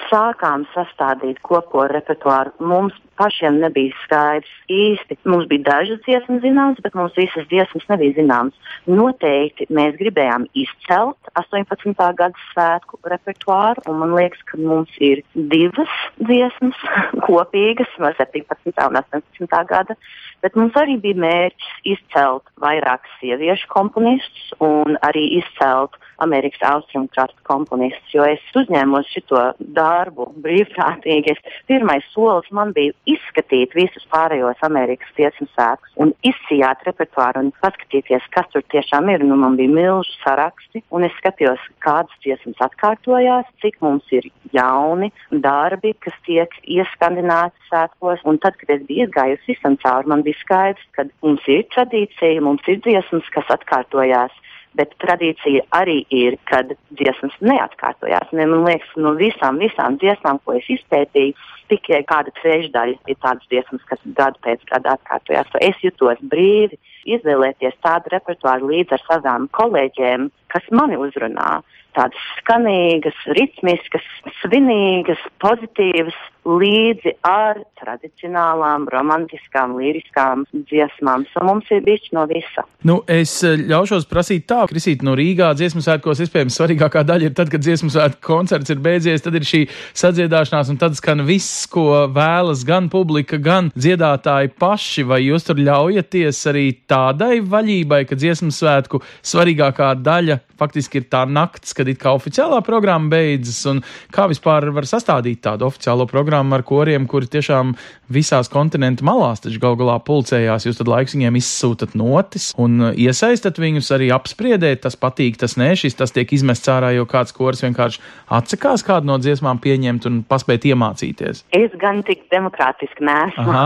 sākām 0.09 0.65
sastādīt 0.73 1.39
kopā 1.43 1.89
repertuāru, 1.91 2.51
mums 2.59 2.93
pašiem 3.19 3.59
nebija 3.61 3.95
skaidrs 4.05 4.53
īsti. 4.71 5.19
Mums 5.29 5.49
bija 5.51 5.65
dažas 5.67 6.01
dziesmas 6.05 6.41
zināmas, 6.45 6.79
bet 6.85 6.95
mums 6.97 7.17
visas 7.19 7.47
dziesmas 7.51 7.85
nebija 7.91 8.17
zināmas. 8.19 8.71
Noteikti 8.88 9.67
mēs 9.73 9.97
gribējām 9.99 10.47
izcelt 10.57 11.33
18. 11.39 11.93
gada 12.21 12.45
svētku 12.49 13.01
repertuāru, 13.13 13.85
un 13.91 14.01
man 14.03 14.15
liekas, 14.17 14.41
ka 14.49 14.59
mums 14.61 14.95
ir 15.03 15.23
divas 15.35 15.93
dziesmas 16.21 16.79
kopīgas 17.27 17.93
no 17.99 18.13
17. 18.17 18.73
un 18.88 19.01
18. 19.03 19.63
gada 19.69 19.99
bet 20.43 20.55
mums 20.55 20.75
arī 20.79 20.95
bija 21.01 21.19
mērķis 21.19 21.71
izcelt 21.95 22.47
vairākus 22.63 23.11
sieviešu 23.21 23.67
komponistus 23.71 24.53
un 24.63 24.97
arī 25.05 25.25
izcelt 25.39 25.97
Amerikas 26.23 26.63
austrumkrasta 26.67 27.43
komponistus, 27.47 28.13
jo 28.13 28.25
es 28.27 28.43
uzņēmos 28.59 29.11
šo 29.13 29.43
darbu 29.75 30.29
brīvprātīgi. 30.43 31.35
Pirmais 31.69 32.07
solis 32.13 32.49
man 32.55 32.73
bija 32.75 32.95
izskatīt 33.13 33.75
visus 33.77 34.05
pārējos 34.13 34.61
Amerikas 34.65 35.11
dziesmu 35.17 35.47
sēkļus 35.55 35.99
un 36.03 36.13
izsijāt 36.27 36.83
repertuāru 36.87 37.43
un 37.45 37.51
paskatīties, 37.63 38.25
kas 38.35 38.49
tur 38.53 38.65
tiešām 38.73 39.09
ir. 39.13 39.25
Nu, 39.29 39.37
man 39.39 39.57
bija 39.59 39.73
milzu 39.73 40.15
saraksti, 40.23 40.83
un 40.95 41.05
es 41.07 41.15
skatījos, 41.19 41.61
kādas 41.85 42.15
dziesmas 42.25 42.59
atkārtojās, 42.69 43.49
cik 43.63 43.79
mums 43.85 44.07
ir 44.15 44.29
jauni 44.55 45.11
darbi, 45.45 45.93
kas 46.03 46.15
tiek 46.27 46.53
ieskandināti 46.63 47.69
sēklos. 47.69 48.23
Un 48.29 48.41
tad, 48.43 48.57
kad 48.61 48.75
es 48.77 48.85
biju 48.89 49.07
izgājusi 49.07 49.53
visam 49.53 49.77
cauri, 49.83 50.11
man 50.11 50.25
bija 50.25 50.39
skaidrs, 50.43 50.85
ka 50.97 51.07
mums 51.25 51.45
ir 51.51 51.65
tradīcija, 51.75 52.43
mums 52.45 52.65
ir 52.71 52.81
dziesmas, 52.85 53.27
kas 53.35 53.57
atkārtojās 53.59 54.35
bet 54.77 54.93
tradīcija 55.01 55.65
arī 55.75 56.03
ir, 56.13 56.38
kad 56.49 56.71
dziesmas 56.93 57.35
neatkārtojās. 57.41 58.33
Ne, 58.35 58.45
man 58.49 58.65
liekas, 58.67 58.91
no 59.01 59.15
visām, 59.19 59.59
visām 59.61 59.97
dziesmām, 60.01 60.41
ko 60.45 60.57
es 60.59 60.67
izpētīju, 60.69 61.35
tikai 61.69 62.01
kāda 62.09 62.33
trešdaļa 62.41 63.09
ir 63.09 63.17
tādas 63.23 63.49
dziesmas, 63.51 63.83
kas 63.89 64.01
gadu 64.17 64.41
pēc 64.45 64.63
gada 64.69 64.95
atkārtojās. 64.97 65.49
So 65.51 65.61
es 65.65 65.81
jutos 65.85 66.21
brīvi 66.31 66.79
izvēlēties 67.09 67.77
tādu 67.85 68.13
repertuāru 68.13 68.71
līdz 68.73 68.97
ar 68.97 69.05
savām 69.07 69.49
kolēģiem, 69.57 70.29
kas 70.53 70.65
mani 70.75 70.99
uzrunā. 70.99 71.59
Tādas 71.97 72.25
skanīgas, 72.39 73.17
ritmiskas, 73.33 74.05
svinīgas, 74.43 75.21
pozitīvas, 75.41 76.17
līdzi 76.49 77.13
ar 77.27 77.59
tradicionālām, 77.79 78.87
romantiskām, 78.91 79.75
liriskām 79.79 80.45
dziesmām. 80.69 81.25
So 81.33 81.43
mums 81.45 81.69
ir 81.73 81.83
bijis 81.85 82.09
no 82.15 82.25
visa. 82.29 82.65
Nu, 82.87 82.99
es 83.09 83.33
eh, 83.47 83.59
ļaušos 83.69 84.07
prasīt 84.09 84.47
tā, 84.49 84.63
Krisīt, 84.69 85.03
no 85.05 85.15
Rīgā 85.17 85.51
dziesmu 85.57 85.83
svētkos 85.85 86.23
iespējams 86.25 86.57
svarīgākā 86.59 87.03
daļa 87.07 87.29
ir 87.29 87.35
tad, 87.37 87.51
kad 87.53 87.63
dziesmu 87.63 87.91
svētku 87.93 88.23
koncerts 88.25 88.73
ir 88.73 88.81
beidzies, 88.83 89.23
tad 89.25 89.37
ir 89.37 89.47
šī 89.47 89.65
sadziedāšanās 89.97 90.73
un 90.73 90.79
tad 90.81 90.97
skan 90.99 91.23
viss, 91.27 91.67
ko 91.71 92.05
vēlas 92.15 92.65
gan 92.67 92.89
publika, 92.91 93.39
gan 93.41 93.71
dziedātāji 93.75 94.53
paši. 94.59 95.07
Vai 95.09 95.23
jūs 95.25 95.47
tur 95.47 95.61
ļaujaties 95.61 96.43
arī 96.51 96.67
tādai 96.89 97.39
vaļībai, 97.45 98.03
ka 98.09 98.19
dziesmu 98.19 98.51
svētku 98.55 99.03
svarīgākā 99.25 99.93
daļa 100.03 100.41
faktiski 100.59 101.01
ir 101.01 101.07
tā 101.11 101.23
nakts, 101.29 101.73
kad 101.77 101.89
it 101.89 101.99
kā 102.01 102.13
oficiālā 102.17 102.59
programma 102.65 103.11
beidzas 103.13 103.61
un 103.71 103.81
kā 104.15 104.27
vispār 104.31 104.69
var 104.75 104.87
sastādīt 104.89 105.43
tādu 105.45 105.69
oficiālo 105.69 106.07
programmu? 106.09 106.38
Programma 106.39 106.55
ar 106.55 106.63
koriem, 106.63 107.05
kuri 107.08 107.27
tiešām 107.27 107.74
visās 108.10 108.48
kontinentu 108.50 109.03
malās 109.03 109.41
taču 109.43 109.60
gal 109.60 109.75
galā 109.75 109.98
pulcējās. 110.00 110.65
Jūs 110.65 110.79
tad 110.79 110.88
laiks 110.88 111.15
viņiem 111.15 111.36
izsūtat 111.36 111.96
notis 112.00 112.53
un 112.58 112.79
uh, 112.79 112.93
iesaistat 112.96 113.60
viņus 113.60 113.91
arī 113.91 114.10
apspriedēt, 114.15 114.86
tas 114.86 114.96
patīk, 114.96 115.38
tas 115.38 115.58
nē, 115.60 115.74
šis 115.75 115.98
tas 116.00 116.13
tiek 116.15 116.31
izmests 116.31 116.69
ārā, 116.72 116.93
jo 116.96 117.05
kāds 117.10 117.36
kors 117.36 117.63
vienkārši 117.65 118.00
atsakās 118.31 118.86
kādu 118.88 119.12
no 119.12 119.19
dziesmām 119.19 119.60
pieņemt 119.60 120.08
un 120.08 120.24
paspēt 120.24 120.69
iemācīties. 120.72 121.43
Es 121.51 121.75
gan 121.81 122.03
tik 122.08 122.24
demokrātiski 122.31 123.03
nesmu. 123.03 123.60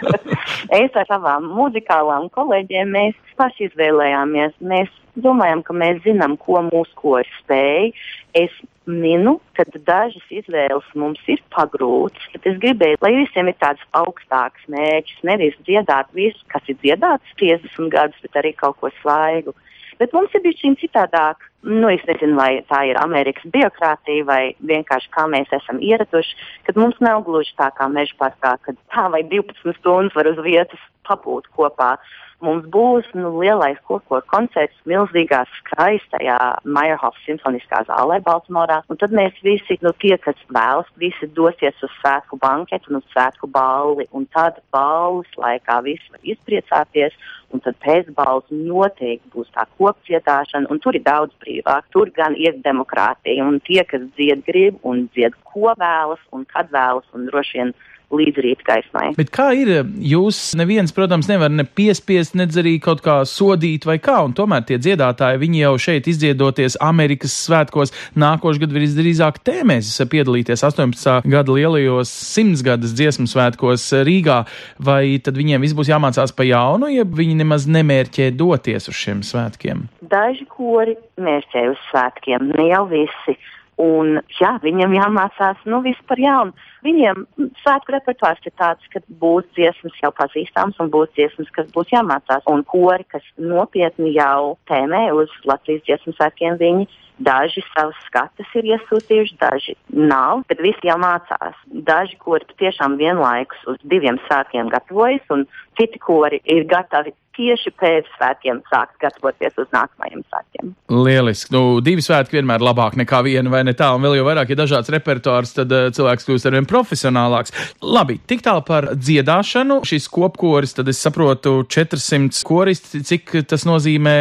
es 0.82 0.90
ar 0.98 1.06
savām 1.06 1.46
muzikālām 1.54 2.26
kolēģiem 2.34 2.90
mēs 2.90 3.36
paši 3.38 3.70
izvēlējāmies. 3.70 4.58
Mēs 4.66 4.90
domājam, 5.24 5.62
ka 5.66 5.76
mēs 5.76 6.02
zinām, 6.04 6.36
ko 6.40 6.60
mūsu 6.66 6.94
kori 6.98 7.28
spēj. 7.40 7.90
Es 8.38 8.54
minu, 8.90 9.36
ka 9.56 9.64
dažas 9.74 10.26
izvēles 10.32 10.86
mums 10.98 11.20
ir 11.30 11.42
pagrūtas, 11.54 12.26
bet 12.34 12.48
es 12.50 12.58
gribēju, 12.62 13.00
lai 13.04 13.12
visiem 13.18 13.50
ir 13.50 13.58
tāds 13.62 13.82
augstāks 13.96 14.66
mērķis, 14.72 15.22
nevis 15.26 15.58
dziedāt 15.66 16.10
visu, 16.16 16.40
kas 16.52 16.66
ir 16.70 16.78
dziedāts 16.82 17.36
50 17.42 17.92
gadus, 17.92 18.22
bet 18.24 18.40
arī 18.40 18.54
kaut 18.56 18.80
ko 18.80 18.92
svaigu. 19.00 19.54
Bet 20.00 20.14
mums 20.16 20.34
ir 20.34 20.44
bijis 20.44 20.62
šī 20.62 20.74
citādāk. 20.86 21.49
Nu, 21.62 21.90
es 21.92 22.00
nezinu, 22.08 22.38
vai 22.38 22.62
tā 22.70 22.78
ir 22.88 22.96
Amerikas 22.96 23.44
birokrātija 23.52 24.24
vai 24.24 24.54
vienkārši 24.64 25.10
kā 25.12 25.26
mēs 25.28 25.50
esam 25.52 25.76
ieraduši, 25.84 26.38
kad 26.64 26.78
mums 26.80 26.96
nav 27.04 27.20
gluži 27.26 27.52
tā 27.58 27.68
kā 27.76 27.88
meža 27.92 28.16
parkā, 28.16 28.54
kad 28.64 28.78
tā 28.94 29.04
vai 29.12 29.20
12 29.28 29.76
stundas 29.76 30.16
var 30.16 30.30
uz 30.32 30.40
vietas 30.46 30.80
pabūt 31.04 31.50
kopā. 31.52 31.98
Mums 32.40 32.64
būs 32.72 33.04
nu, 33.12 33.34
lielais 33.36 33.76
kokoru 33.84 34.24
koncerts 34.32 34.78
milzīgā, 34.88 35.42
skaistajā 35.58 36.38
Meyerhofa 36.64 37.20
simfoniskā 37.26 37.82
zālē 37.84 38.16
Baltimorā. 38.24 38.78
Un 38.88 38.96
tad 39.02 39.12
mēs 39.12 39.36
visi, 39.44 39.76
nu, 39.84 39.92
tie, 40.00 40.14
kas 40.24 40.40
vēlas, 40.48 40.88
visi 41.02 41.28
dosies 41.36 41.76
uz 41.84 41.92
svētku 41.98 42.38
banketu 42.40 42.88
un 42.88 43.02
uz 43.02 43.12
svētku 43.12 43.50
balli. 43.52 44.08
Un 44.16 44.24
tad 44.32 44.62
balles 44.72 45.28
laikā 45.36 45.82
visi 45.84 46.08
var 46.14 46.24
izpriecāties. 46.32 47.20
Un 47.52 47.60
tad 47.60 47.76
pēc 47.84 48.08
balvas 48.16 48.48
noteikti 48.48 49.34
būs 49.34 49.52
tā 49.52 49.66
kopcietēšana, 49.76 50.70
un 50.70 50.80
tur 50.80 50.96
ir 50.96 51.04
daudz 51.04 51.34
brīvāk. 51.50 51.86
Tur 51.90 52.10
gan 52.14 52.34
ir 52.38 52.58
demokrātija, 52.64 53.44
un 53.44 53.60
tie, 53.60 53.82
kas 53.84 54.02
dzied 54.16 54.44
grib 54.46 54.78
un 54.82 55.08
dzied, 55.14 55.34
ko 55.44 55.74
vēlas 55.78 56.20
un 56.32 56.44
kad 56.44 56.70
vēlas, 56.70 57.06
un 57.14 57.26
droši 57.26 57.58
vien 57.58 57.72
līdz 58.14 58.42
rīta 58.44 58.66
gaismai. 58.66 59.10
Bet 59.18 59.30
kā 59.34 59.50
ir? 59.58 59.70
Jūs 60.10 60.38
neviens, 60.58 60.92
protams, 60.94 61.28
nevar 61.30 61.52
ne 61.52 61.64
piespiest, 61.64 62.36
nedz 62.38 62.58
arī 62.60 62.76
kaut 62.82 63.02
kā 63.04 63.20
sodīt 63.28 63.86
vai 63.88 63.98
kā, 64.02 64.18
un 64.26 64.34
tomēr 64.36 64.64
tie 64.68 64.80
dziedātāji, 64.82 65.40
viņi 65.42 65.62
jau 65.62 65.74
šeit 65.86 66.08
izdziedoties 66.10 66.78
Amerikas 66.84 67.36
svētkos 67.46 67.94
nākošais 68.18 68.62
gadu 68.62 68.80
visdrīzāk 68.80 69.40
tēmēs 69.46 69.92
piedalīties 70.10 70.64
18. 70.66 71.30
gada 71.30 71.54
lielajos 71.54 72.10
simtsgadas 72.10 72.94
dziesmu 72.98 73.28
svētkos 73.30 73.86
Rīgā, 74.06 74.42
vai 74.82 75.20
tad 75.22 75.38
viņiem 75.38 75.62
viss 75.62 75.76
būs 75.78 75.92
jāmācās 75.92 76.34
pa 76.36 76.46
jaunu, 76.48 76.90
ja 76.90 77.06
viņi 77.06 77.38
nemaz 77.42 77.68
nemērķē 77.70 78.30
doties 78.38 78.90
uz 78.90 78.98
šiem 78.98 79.22
svētkiem? 79.26 79.86
Daži 80.10 80.46
kori 80.50 80.96
mērķē 81.20 81.66
uz 81.70 81.80
svētkiem, 81.90 82.50
ne 82.58 82.68
jau 82.72 82.84
visi. 82.90 83.38
Un, 83.80 84.18
jā, 84.36 84.56
viņam 84.60 84.92
jāmācās 84.92 85.62
nu, 85.70 85.80
viss 85.84 86.08
par 86.10 86.20
jaunu. 86.20 86.52
Viņiem 86.86 87.26
svētku 87.60 87.92
repertuārs 87.94 88.46
ir 88.48 88.54
tāds, 88.60 88.86
ka 88.92 89.02
būs 89.20 89.44
dziesmas 89.56 89.98
jau 90.02 90.10
pazīstams 90.16 90.80
un 90.80 90.90
būs 90.92 91.12
dziesmas, 91.16 91.50
kas 91.56 91.68
būs 91.74 91.92
jāmācās. 91.92 92.46
Un 92.50 92.64
kori, 92.64 93.04
kas 93.12 93.26
nopietni 93.36 94.14
jau 94.16 94.56
tēmē 94.70 95.10
uz 95.16 95.32
Latvijas 95.48 95.84
dziesmu 95.88 96.16
svētkiem, 96.16 96.56
viņi 96.60 96.88
daži 97.20 97.62
savus 97.74 97.98
skatus 98.06 98.48
ir 98.56 98.70
iesūtījuši, 98.74 99.36
daži 99.40 99.76
nav, 99.92 100.44
bet 100.48 100.62
visi 100.64 100.88
jau 100.88 100.96
mācās. 101.00 101.58
Daži 101.68 102.16
kori 102.22 102.48
tiešām 102.60 102.96
vienlaikus 103.00 103.60
uz 103.68 103.80
diviem 103.84 104.18
svētkiem 104.26 104.72
gatavojas, 104.72 105.26
un 105.34 105.44
citi 105.78 106.00
kori 106.00 106.40
ir 106.48 106.64
gatavi 106.70 107.12
tieši 107.40 107.72
pēc 107.80 108.08
svētkiem 108.16 108.60
sākt 108.68 108.98
gatavoties 109.00 109.56
uz 109.60 109.68
nākamajiem 109.72 110.22
svētkiem. 110.26 110.72
Lieliski. 110.92 111.52
Nu, 111.54 111.62
divi 111.84 112.04
svētki 112.04 112.38
vienmēr 112.38 112.62
labāk 112.64 112.98
nekā 113.00 113.22
viena 113.26 113.52
vai 113.52 113.62
ne 113.66 113.74
tā, 113.76 113.90
un 113.96 114.04
vēl 114.04 114.18
jau 114.18 114.26
vairāk, 114.28 114.52
ja 114.52 114.58
dažāds 114.60 114.92
repertuārs, 114.92 115.54
tad 115.56 115.72
uh, 115.72 115.88
cilvēks 115.94 116.28
kļūst 116.28 116.48
arvien 116.50 116.68
profesionālāks. 116.68 117.54
Labi, 117.80 118.18
tik 118.30 118.44
tālu 118.44 118.64
par 118.66 118.90
dziedāšanu. 118.98 119.80
Šis 119.88 120.08
kopkoris, 120.12 120.74
tad 120.76 120.90
es 120.92 121.00
saprotu, 121.00 121.60
400 121.70 122.44
koristi, 122.46 123.02
cik 123.06 123.34
tas 123.50 123.64
nozīmē 123.68 124.16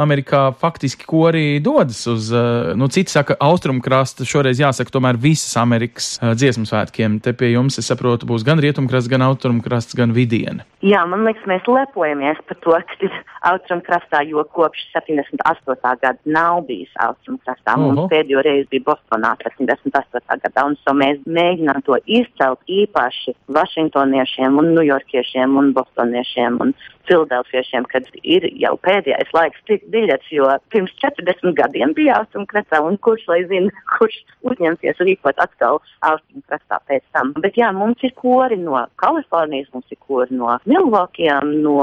Amerikā 0.00 0.46
faktiski 0.58 1.06
kori 1.08 1.60
dodas 1.64 2.02
uz, 2.10 2.30
uh, 2.34 2.72
nu, 2.78 2.90
citi 2.92 3.14
saka, 3.14 3.38
austrumkrasta, 3.44 4.26
šoreiz 4.28 4.62
jāsaka 4.62 4.94
tomēr 4.94 5.20
visas 5.20 5.54
Amerikas 5.60 6.14
uh, 6.18 6.32
dziesmu 6.34 6.66
svētkiem. 6.70 7.20
Te 7.24 7.36
pie 7.36 7.54
jums, 7.54 7.78
es 7.78 7.90
saprotu, 7.92 8.28
būs 8.30 8.46
gan 8.46 8.62
rietumkrasts, 8.62 9.12
gan 9.12 9.26
austrumkrasts, 9.28 9.96
gan 9.98 10.14
vidiena. 10.16 10.66
Jā, 10.84 11.04
man 11.08 11.22
liekas, 11.24 11.46
mēs 11.48 11.64
lepojamies 11.70 12.40
par 12.48 12.58
to, 12.64 12.74
ka 12.74 12.98
ir 13.06 13.14
austrumkrastā, 13.50 14.22
jo 14.28 14.44
kopš 14.56 14.82
78. 14.94 15.76
gada 16.02 16.14
nav 16.24 16.62
bijis 16.68 16.92
austrumkrastā. 17.06 17.76
Mums 17.80 18.04
Oho. 18.04 18.08
pēdējo 18.12 18.44
reizi 18.46 18.68
bija 18.72 18.86
Bostonā 18.88 19.34
78. 19.42 20.40
gadā, 20.46 20.66
un 20.66 20.78
so 20.82 20.96
mēs 20.96 21.20
mēģinām 21.28 21.84
to 21.86 21.98
izcelt 22.06 22.60
īpaši 22.80 23.36
vašingtoniešiem 23.58 24.60
un 24.60 24.72
ņujorkiešiem 24.78 25.58
un 25.60 25.72
bostoniešiem 25.76 26.60
un 26.64 26.74
fildelfiešiem, 27.08 27.84
kad 27.92 28.06
ir 28.22 28.46
jau 28.60 28.74
pēdējais 28.84 29.32
laiks 29.36 29.60
tikt 29.68 29.88
biļets, 29.92 30.30
jo 30.32 30.48
pirms 30.72 30.92
40 31.02 31.52
gadiem 31.58 31.92
bija 31.96 32.18
austrumkrastā, 32.22 32.80
un 32.84 32.96
kurš 33.04 33.26
lai 33.28 33.42
zina, 33.50 33.72
kurš 33.94 34.16
uzņemsies 34.48 35.02
rīkot 35.04 35.40
atkal 35.44 35.80
austrumkrastā 36.08 36.80
pēc 36.88 37.04
tam. 37.16 37.34
Bet 37.44 37.58
jā, 37.60 37.70
mums 37.76 38.00
ir 38.06 38.14
kori 38.16 38.58
no 38.60 38.80
Kalifornijas, 39.00 39.70
mums 39.76 39.92
ir 39.92 40.00
kori 40.00 40.36
no 40.36 40.56
Milvokiem, 40.64 41.52
no 41.64 41.78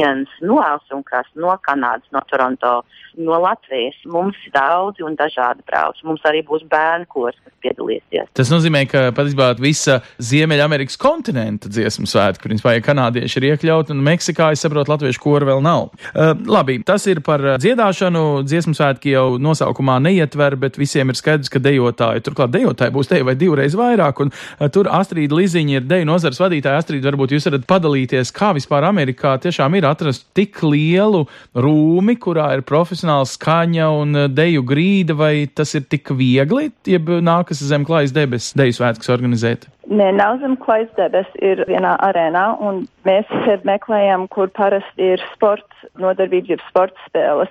Vidienas, 0.00 0.28
no 0.40 0.60
austrumkrasta, 0.64 1.36
no 1.36 1.52
Kanādas, 1.60 2.08
no 2.12 2.20
Toronto, 2.30 2.84
no 3.18 3.38
Latvijas. 3.40 3.96
Mums 4.06 4.36
ir 4.46 4.52
daudzi 4.54 5.04
un 5.04 5.16
dažādi 5.18 5.60
brauci. 5.66 6.04
Mums 6.08 6.22
arī 6.24 6.40
būs 6.46 6.64
bērnu 6.70 7.04
kurs, 7.10 7.36
kas 7.44 7.52
piedalīsies. 7.60 8.30
Tas 8.36 8.52
nozīmē, 8.52 8.86
ka 8.88 9.02
patiesībā 9.16 9.50
visa 9.60 9.98
Ziemeļamerikas 10.22 10.96
kontinenta 11.00 11.68
dziesmu 11.68 12.08
svētki, 12.08 12.46
principā, 12.46 12.74
ja 12.76 12.84
kanādieši 12.84 13.40
ir 13.40 13.48
iekļauti 13.50 13.92
un 13.92 14.00
Meksikā, 14.06 14.52
es 14.54 14.64
saprotu, 14.64 14.94
latviešu 14.94 15.20
kora 15.20 15.50
vēl 15.50 15.60
nav. 15.64 15.90
Uh, 16.14 16.32
labi, 16.48 16.78
tas 16.86 17.04
ir 17.10 17.20
par 17.26 17.44
uh, 17.44 17.58
dziedāšanu. 17.60 18.24
Dziesmu 18.48 18.72
svētki 18.78 19.12
jau 19.12 19.36
nosaukumā 19.42 19.98
neietver, 20.06 20.56
bet 20.60 20.80
visiem 20.80 21.12
ir 21.12 21.20
skaidrs, 21.20 21.52
ka 21.52 21.60
dejotāji, 21.60 22.24
turklāt 22.24 22.54
dejotāji 22.56 22.96
būs 22.96 23.12
te 23.12 23.20
vai 23.26 23.36
divreiz 23.36 23.76
vairāk, 23.76 24.24
un 24.24 24.32
uh, 24.32 24.66
tur 24.72 24.88
Astrīda 24.88 25.36
Liziņa 25.36 25.76
ir 25.76 25.88
deju 25.90 26.08
nozars 26.08 26.40
vadītāja. 26.40 26.80
Astrīda, 26.80 27.10
varbūt 27.10 27.36
jūs 27.36 27.50
varat 27.50 27.68
padalīties, 27.68 28.32
kā 28.32 28.54
vispār 28.56 28.88
Amerikā 28.88 29.36
tiešām 29.42 29.76
ir 29.76 29.79
atrast 29.88 30.26
tik 30.36 30.62
lielu 30.64 31.24
rūmi, 31.54 32.16
kurā 32.20 32.50
ir 32.56 32.64
profesionāla 32.66 33.28
skaņa 33.28 33.90
un 34.00 34.24
uh, 34.24 34.28
deju 34.30 34.64
grīda, 34.68 35.16
vai 35.16 35.34
tas 35.46 35.74
ir 35.78 35.86
tik 35.90 36.12
viegli, 36.16 36.70
jeb 36.88 37.12
nākas 37.24 37.62
zem 37.64 37.86
klājas 37.88 38.14
debesis 38.16 38.56
deju 38.58 38.78
svētkus 38.80 39.12
organizēt? 39.12 39.68
Nē, 39.90 40.12
nav 40.14 40.38
zem 40.42 40.54
klājas 40.60 40.90
debes, 40.98 41.26
ir 41.42 41.64
vienā 41.66 41.96
arēnā, 42.06 42.44
un 42.62 42.84
mēs 43.08 43.26
sev 43.46 43.64
meklējam, 43.66 44.28
kur 44.30 44.52
parasti 44.54 45.14
ir 45.16 45.24
sports, 45.32 45.88
nodarbības, 45.98 46.52
jeb 46.54 46.62
sporta 46.68 47.08
spēles. 47.08 47.50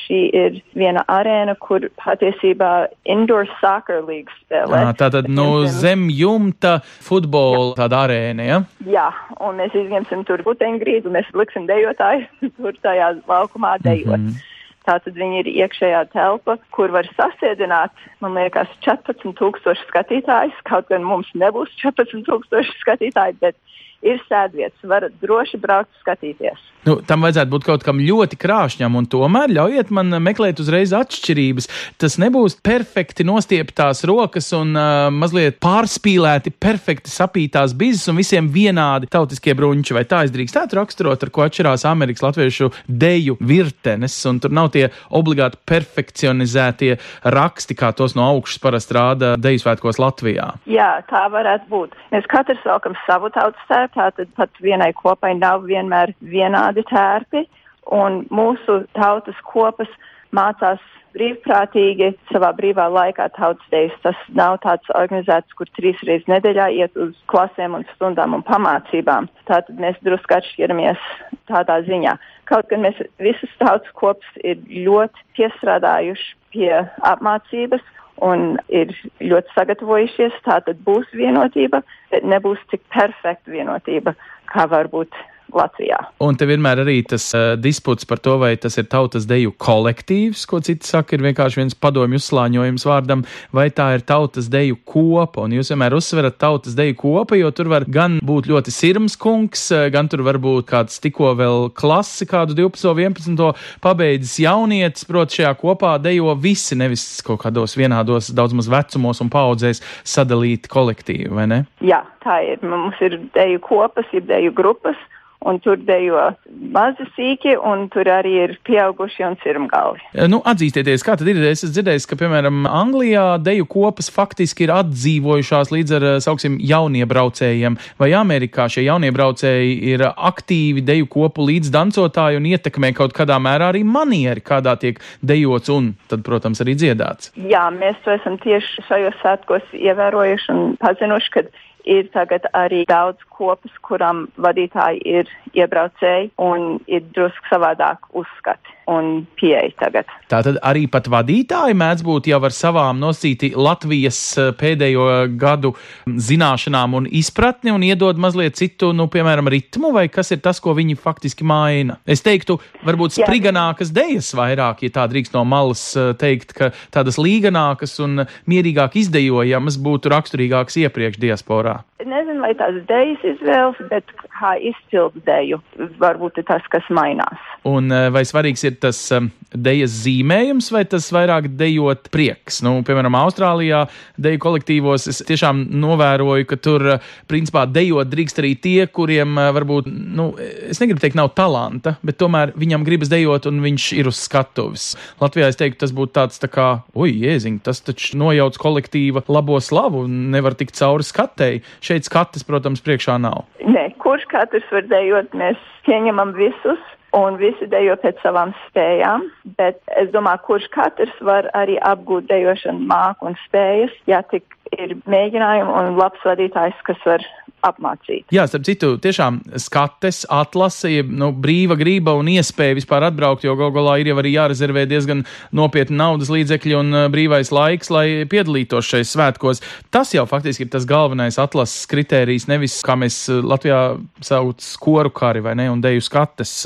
Šī 0.00 0.18
ir 0.32 0.54
viena 0.78 1.02
arēna, 1.12 1.54
kur 1.60 1.84
patiesībā 2.00 2.70
indoor 3.04 3.48
soccer 3.60 4.00
līga 4.06 4.32
spēlē. 4.40 4.78
Jā, 4.86 4.94
tātad 5.02 5.28
no 5.28 5.64
zem 5.68 6.06
jumta 6.12 6.78
futbola 7.04 7.74
tāda 7.76 8.06
arēna, 8.06 8.46
ja? 8.46 8.62
Jā, 8.88 9.10
un 9.40 9.60
mēs 9.60 9.76
izņemsim 9.76 10.24
tur 10.28 10.44
puteņgrīdu, 10.46 11.12
mēs 11.12 11.28
liksim 11.36 11.68
dejotāju 11.68 12.24
tur 12.58 12.80
tajā 12.82 13.12
laukumā 13.28 13.76
dejot. 13.84 14.16
Mm 14.16 14.32
-hmm. 14.32 14.48
Tātad 14.82 15.14
viņi 15.14 15.44
ir 15.44 15.48
iekšējā 15.62 16.00
telpa, 16.10 16.56
kur 16.74 16.90
var 16.90 17.06
sasēdināt, 17.14 17.92
man 18.24 18.34
liekas, 18.34 18.70
14,000 18.82 19.78
skatītājus. 19.86 20.56
Kaut 20.66 20.88
gan 20.88 21.06
mums 21.06 21.30
nebūs 21.38 21.70
14,000 21.78 22.72
skatītāji, 22.80 23.38
bet 23.44 23.54
ir 24.02 24.20
sēdvietas, 24.28 24.82
varat 24.88 25.14
droši 25.22 25.60
braukt 25.62 25.92
skatīties. 26.02 26.60
Nu, 26.82 26.96
tam 27.06 27.22
vajadzētu 27.22 27.50
būt 27.52 27.66
kaut 27.66 27.84
kam 27.86 28.00
ļoti 28.02 28.36
krāšņam, 28.42 28.96
un 28.98 29.06
tomēr 29.06 29.52
ļaujiet 29.54 29.92
man 29.94 30.16
meklēt 30.24 30.58
uzreiz 30.58 30.90
atšķirības. 30.98 31.68
Tas 32.02 32.16
nebūs 32.18 32.56
perfekti 32.58 33.22
nostieptās 33.26 34.02
rokas 34.10 34.50
un 34.58 34.74
uh, 34.74 35.06
mazliet 35.14 35.60
pārspīlēti, 35.62 36.50
perfekti 36.58 37.12
sapītās 37.12 37.76
bizes 37.78 38.10
un 38.10 38.18
visiem 38.18 38.48
vienādi 38.50 39.06
tautiskie 39.12 39.54
bruņķi. 39.58 39.94
Vai 39.94 40.02
tā 40.10 40.24
es 40.26 40.34
drīkstētu 40.34 40.80
raksturot, 40.80 41.22
ar 41.22 41.30
ko 41.30 41.46
atšķirās 41.46 41.86
Amerikas 41.86 42.24
latviešu 42.26 42.72
deju 42.88 43.38
virtenes, 43.38 44.18
un 44.26 44.42
tur 44.42 44.50
nav 44.50 44.72
tie 44.74 44.88
obligāti 45.14 45.62
perfekcionizētie 45.70 46.96
raksti, 47.22 47.78
kā 47.78 47.92
tos 47.94 48.16
no 48.18 48.26
augšas 48.26 48.58
parasti 48.62 48.98
rāda 48.98 49.32
deju 49.38 49.62
svētkos 49.62 50.02
Latvijā. 50.02 50.48
Jā, 50.66 50.90
tā 51.06 51.22
varētu 51.30 51.70
būt. 51.70 51.94
Mēs 52.10 52.26
katrs 52.32 52.66
velkam 52.66 52.98
savu 53.06 53.30
tautas 53.38 53.70
tērpu, 53.70 53.91
tātad 53.96 54.30
pat 54.38 54.62
vienai 54.64 54.92
kopai 54.96 55.34
nav 55.38 55.66
vienmēr 55.68 56.14
vienādi 56.20 56.84
tērpi, 56.90 57.46
un 57.92 58.24
mūsu 58.30 58.82
tautas 58.96 59.38
kopas 59.48 59.90
mācās 60.32 60.82
brīvprātīgi 61.12 62.12
savā 62.30 62.52
brīvā 62.56 62.86
laikā 62.88 63.28
tautas 63.36 63.64
dejas. 63.72 63.96
Tas 64.04 64.18
nav 64.32 64.58
tāds 64.64 64.88
organizēts, 64.96 65.52
kur 65.58 65.68
trīs 65.76 66.00
reizes 66.08 66.28
nedēļā 66.30 66.68
iet 66.78 66.96
uz 66.96 67.12
klasēm 67.32 67.76
un 67.78 67.86
stundām 67.92 68.36
un 68.38 68.44
pamācībām. 68.48 69.28
Tātad 69.50 69.80
mēs 69.82 69.98
drusku 70.06 70.38
atšķiramies 70.38 71.08
tādā 71.50 71.82
ziņā. 71.88 72.16
Kaut 72.48 72.68
gan 72.72 72.84
mēs 72.86 73.00
visas 73.22 73.52
tautas 73.60 73.92
kopas 73.98 74.40
ir 74.44 74.60
ļoti 74.72 75.26
piestrādājuši 75.38 76.30
pie 76.52 76.72
apmācības 77.08 77.84
un 78.20 78.56
ir 78.68 78.92
ļoti 79.20 79.54
sagatavojušies, 79.56 80.40
tā 80.46 80.60
tad 80.66 80.80
būs 80.86 81.08
vienotība, 81.16 81.82
bet 82.12 82.26
nebūs 82.28 82.60
tik 82.70 82.82
perfekta 82.92 83.50
vienotība, 83.50 84.14
kā 84.52 84.66
varbūt 84.70 85.16
Latvijā. 85.56 85.98
Un 86.22 86.36
te 86.38 86.46
vienmēr 86.48 86.82
arī 86.84 86.98
tas 87.08 87.28
uh, 87.36 87.52
disputs 87.60 88.06
par 88.08 88.20
to, 88.22 88.36
vai 88.40 88.54
tas 88.60 88.76
ir 88.80 88.88
tautas 88.92 89.26
deju 89.28 89.52
kolektīvs, 89.60 90.44
ko 90.48 90.60
citi 90.64 90.88
saka, 90.88 91.16
ir 91.16 91.24
vienkārši 91.26 91.60
viens 91.60 91.76
padomju 91.78 92.20
uzslāņojums 92.20 92.86
vārdam, 92.88 93.24
vai 93.54 93.68
tā 93.74 93.90
ir 93.96 94.04
tautas 94.08 94.48
deju 94.52 94.78
kopa. 94.88 95.44
Un 95.46 95.56
jūs 95.56 95.72
vienmēr 95.72 95.96
uzsverat 95.98 96.38
tautas 96.40 96.76
deju 96.78 96.96
kopa, 97.02 97.38
jo 97.38 97.52
tur 97.54 97.70
var 97.72 97.86
gan 97.88 98.18
būt 98.24 98.48
ļoti 98.50 98.74
sirms 98.74 99.18
kungs, 99.20 99.68
gan 99.92 100.10
tur 100.12 100.24
var 100.26 100.40
būt 100.42 100.68
kāds 100.70 101.00
tikko 101.02 101.34
vēl 101.38 101.68
klasi, 101.76 102.28
kādu 102.30 102.56
12, 102.58 102.92
11 102.96 103.62
pabeidzis 103.84 104.38
jaunietis, 104.42 105.06
proti 105.08 105.40
šajā 105.40 105.54
kopā 105.60 105.96
dejo 106.02 106.36
visi, 106.40 106.78
nevis 106.78 107.04
kaut 107.26 107.42
kādos 107.44 107.76
vienādos 107.78 108.32
daudz 108.34 108.56
maz 108.56 108.70
vecumos 108.72 109.20
un 109.22 109.30
paudzēs 109.32 109.82
sadalīti 110.08 110.70
kolektīvi, 110.72 111.30
vai 111.32 111.48
ne? 111.50 111.62
Jā, 111.84 112.02
tā 112.24 112.40
ir. 112.46 112.62
Mums 112.66 112.98
ir 113.04 113.18
deju 113.36 113.60
kopas, 113.64 114.08
ir 114.16 114.24
deju 114.28 114.54
grupas 114.56 114.98
un 115.48 115.58
tur 115.62 115.80
dejo 115.80 116.30
mazi 116.72 117.06
sīki, 117.16 117.54
un 117.58 117.86
tur 117.92 118.08
arī 118.12 118.34
ir 118.44 118.54
pieauguši 118.66 119.26
un 119.26 119.36
cirmgalvi. 119.42 120.02
Nu, 120.30 120.42
atzīstieties, 120.48 121.04
kā 121.06 121.16
tad 121.18 121.30
ir? 121.30 121.40
Es 121.42 121.62
esmu 121.62 121.72
dzirdējis, 121.76 122.06
ka, 122.10 122.18
piemēram, 122.20 122.64
Anglijā 122.68 123.24
deju 123.42 123.66
kopas 123.70 124.10
faktiski 124.12 124.66
ir 124.66 124.74
atdzīvojušās 124.76 125.72
līdz 125.74 125.96
ar, 125.98 126.06
sauksim, 126.24 126.58
jauniebraucējiem, 126.62 127.78
vai 128.00 128.12
Amerikā 128.18 128.68
šie 128.72 128.86
jauniebraucēji 128.86 129.74
ir 129.92 130.06
aktīvi 130.12 130.84
deju 130.86 131.10
kopu 131.12 131.48
līdzdancotāji 131.50 132.40
un 132.40 132.48
ietekmē 132.52 132.92
kaut 132.96 133.16
kādā 133.16 133.38
mērā 133.42 133.72
arī 133.72 133.82
manieri, 133.86 134.44
kādā 134.44 134.76
tiek 134.80 135.00
dejots 135.22 135.72
un 135.72 135.92
tad, 136.10 136.24
protams, 136.26 136.62
arī 136.64 136.76
dziedāts. 136.78 137.32
Jā, 137.36 137.66
mēs 137.74 137.98
to 138.04 138.14
esam 138.14 138.38
tieši 138.42 138.86
šajos 138.88 139.20
svētkos 139.22 139.76
ievērojuši 139.76 140.50
un 140.54 140.74
pazinuši, 140.82 141.34
ka 141.34 141.46
ir 141.88 142.08
tagad 142.14 142.46
arī 142.54 142.84
daudz 142.88 143.22
kopas, 143.42 143.74
kurām 143.82 144.28
vadītāji 144.42 145.02
ir 145.18 145.32
iebraucēji 145.58 146.30
un 146.42 146.78
ir 146.86 147.02
drusku 147.16 147.50
savādāk 147.50 148.06
uzskati 148.16 148.78
un 148.90 149.26
pieeja 149.38 149.70
tagad. 149.78 150.08
Tātad 150.30 150.58
arī 150.64 150.86
pat 150.90 151.06
vadītāji 151.12 151.76
mēdz 151.78 152.04
būt 152.06 152.28
jau 152.32 152.40
ar 152.42 152.54
savām 152.54 152.98
nosīti 153.02 153.52
Latvijas 153.54 154.18
pēdējo 154.58 155.06
gadu 155.38 155.74
zināšanām 156.06 156.96
un 156.98 157.06
izpratni 157.06 157.74
un 157.74 157.84
iedod 157.86 158.18
mazliet 158.22 158.58
citu, 158.58 158.92
nu, 158.96 159.06
piemēram, 159.12 159.50
ritmu, 159.52 159.92
vai 159.94 160.08
kas 160.12 160.32
ir 160.34 160.42
tas, 160.44 160.60
ko 160.62 160.74
viņi 160.78 160.98
faktiski 160.98 161.46
maina? 161.46 161.98
Es 162.06 162.24
teiktu, 162.26 162.58
varbūt 162.86 163.18
spriganākas 163.20 163.92
dejas 163.94 164.32
vairāk, 164.38 164.82
ja 164.86 164.96
tā 164.98 165.06
drīkst 165.12 165.36
no 165.36 165.44
malas 165.48 165.84
teikt, 166.18 166.56
ka 166.58 166.72
tādas 166.94 167.20
līganākas 167.22 167.98
un 168.02 168.24
mierīgāk 168.50 168.98
izdejojamas 169.04 169.78
būtu 169.82 170.12
raksturīgākas 170.12 170.82
iepriekš 170.86 171.22
diasporā. 171.22 171.80
Nezinu, 172.02 172.42
vai 172.42 172.50
tās 172.58 172.74
dejas 172.88 173.22
ir 173.22 173.31
izvēles, 173.34 173.80
bet 173.90 174.12
kā 174.42 174.54
izcildu 174.58 175.22
deju 175.26 175.60
varbūt 176.02 176.40
ir 176.40 176.46
tas, 176.48 176.64
kas 176.72 176.86
mainās. 176.92 177.50
Un 177.68 177.92
eh, 177.94 178.08
vai 178.10 178.24
svarīgs 178.26 178.64
ir 178.66 178.78
tas 178.82 178.98
um, 179.14 179.28
dejas 179.54 179.92
zīmējums, 180.02 180.70
vai 180.74 180.82
tas 180.88 181.06
vairāk 181.14 181.46
dejot 181.58 182.08
prieks? 182.14 182.58
Nu, 182.66 182.80
piemēram, 182.86 183.14
Austrālijā 183.20 183.84
deju 184.22 184.40
kolektīvos 184.42 185.06
es 185.12 185.20
tiešām 185.28 185.64
novēroju, 185.82 186.48
ka 186.50 186.58
tur, 186.58 186.86
eh, 186.96 187.12
principā, 187.30 187.64
dejot 187.70 188.10
drīkst 188.10 188.42
arī 188.42 188.54
tie, 188.58 188.88
kuriem 188.90 189.38
eh, 189.38 189.50
varbūt, 189.54 189.90
nu, 189.92 190.32
es 190.40 190.82
negribu 190.82 191.04
teikt, 191.04 191.18
nav 191.18 191.30
talanta, 191.38 191.96
bet 192.02 192.18
tomēr 192.22 192.54
viņam 192.58 192.86
gribas 192.88 193.12
dejot 193.12 193.46
un 193.50 193.62
viņš 193.62 193.88
ir 194.00 194.10
uz 194.10 194.18
skatuves. 194.26 194.92
Latvijā 195.22 195.52
es 195.52 195.60
teiktu, 195.60 195.84
tas 195.84 195.94
būtu 195.94 196.16
tāds 196.18 196.42
tā 196.42 196.50
kā, 196.50 196.68
ui, 196.98 197.12
jēziņ, 197.22 197.62
tas 197.62 197.82
taču 197.86 198.18
nojauc 198.18 198.58
kolektīva 198.58 199.22
labo 199.30 199.60
slavu 199.62 200.02
un 200.08 200.18
nevar 200.34 200.58
tikt 200.58 200.74
cauri 200.80 201.06
skatei. 201.06 201.62
Šeit 201.84 202.10
skates, 202.10 202.42
protams, 202.48 202.82
priekšā 202.82 203.11
nav. 203.20 203.44
Nē, 203.64 203.88
kurš 204.02 204.26
katrs 204.32 204.66
var 204.72 204.88
dejot, 204.90 205.32
mēs 205.36 205.60
pieņemam 205.86 206.34
visus 206.38 206.80
un 207.16 207.36
visi 207.40 207.68
dejo 207.68 207.96
pēc 208.00 208.22
savām 208.24 208.54
spējām, 208.68 209.26
bet 209.58 209.80
es 210.00 210.08
domāju, 210.14 210.44
kurš 210.46 210.68
katrs 210.72 211.14
var 211.20 211.50
arī 211.58 211.76
apgūt 211.84 212.30
dejošanu 212.30 212.86
māku 212.88 213.28
un 213.28 213.36
spējas, 213.44 213.92
ja 214.08 214.22
tik 214.32 214.56
ir 214.78 214.96
mēģinājumi 215.10 215.74
un 215.76 215.98
labs 216.00 216.24
vadītājs, 216.24 216.78
kas 216.88 217.00
var 217.04 217.24
apmācīt. 217.66 218.26
Jā, 218.34 218.46
starp 218.50 218.66
citu, 218.66 218.92
tiešām 219.02 219.40
skates, 219.62 220.22
atlase, 220.32 221.02
nu, 221.08 221.30
brīva 221.32 221.76
grība 221.78 222.14
un 222.18 222.30
iespēja 222.32 222.76
vispār 222.78 223.06
atbraukt, 223.08 223.46
jo 223.46 223.54
gal 223.58 223.72
galā 223.74 223.98
ir 224.02 224.12
jau 224.12 224.18
arī 224.22 224.34
jārezervē 224.36 224.84
diezgan 224.90 225.24
nopietni 225.54 225.98
naudas 226.00 226.32
līdzekļi 226.32 226.78
un 226.78 226.98
brīvais 227.14 227.52
laiks, 227.54 227.92
lai 227.94 228.06
piedalītos 228.30 228.88
šajos 228.90 229.14
svētkos. 229.16 229.62
Tas 229.94 230.14
jau 230.14 230.26
faktiski 230.30 230.66
ir 230.66 230.72
tas 230.74 230.88
galvenais 230.88 231.38
atlases 231.42 231.86
kritērijs, 231.90 232.48
nevis 232.50 232.80
kā 232.86 232.98
mēs 232.98 233.24
Latvijā 233.42 233.82
sauc 234.24 234.62
skoru 234.64 235.12
kari 235.14 235.44
vai 235.44 235.56
ne, 235.58 235.70
un 235.72 235.82
deju 235.84 236.02
skates. 236.04 236.56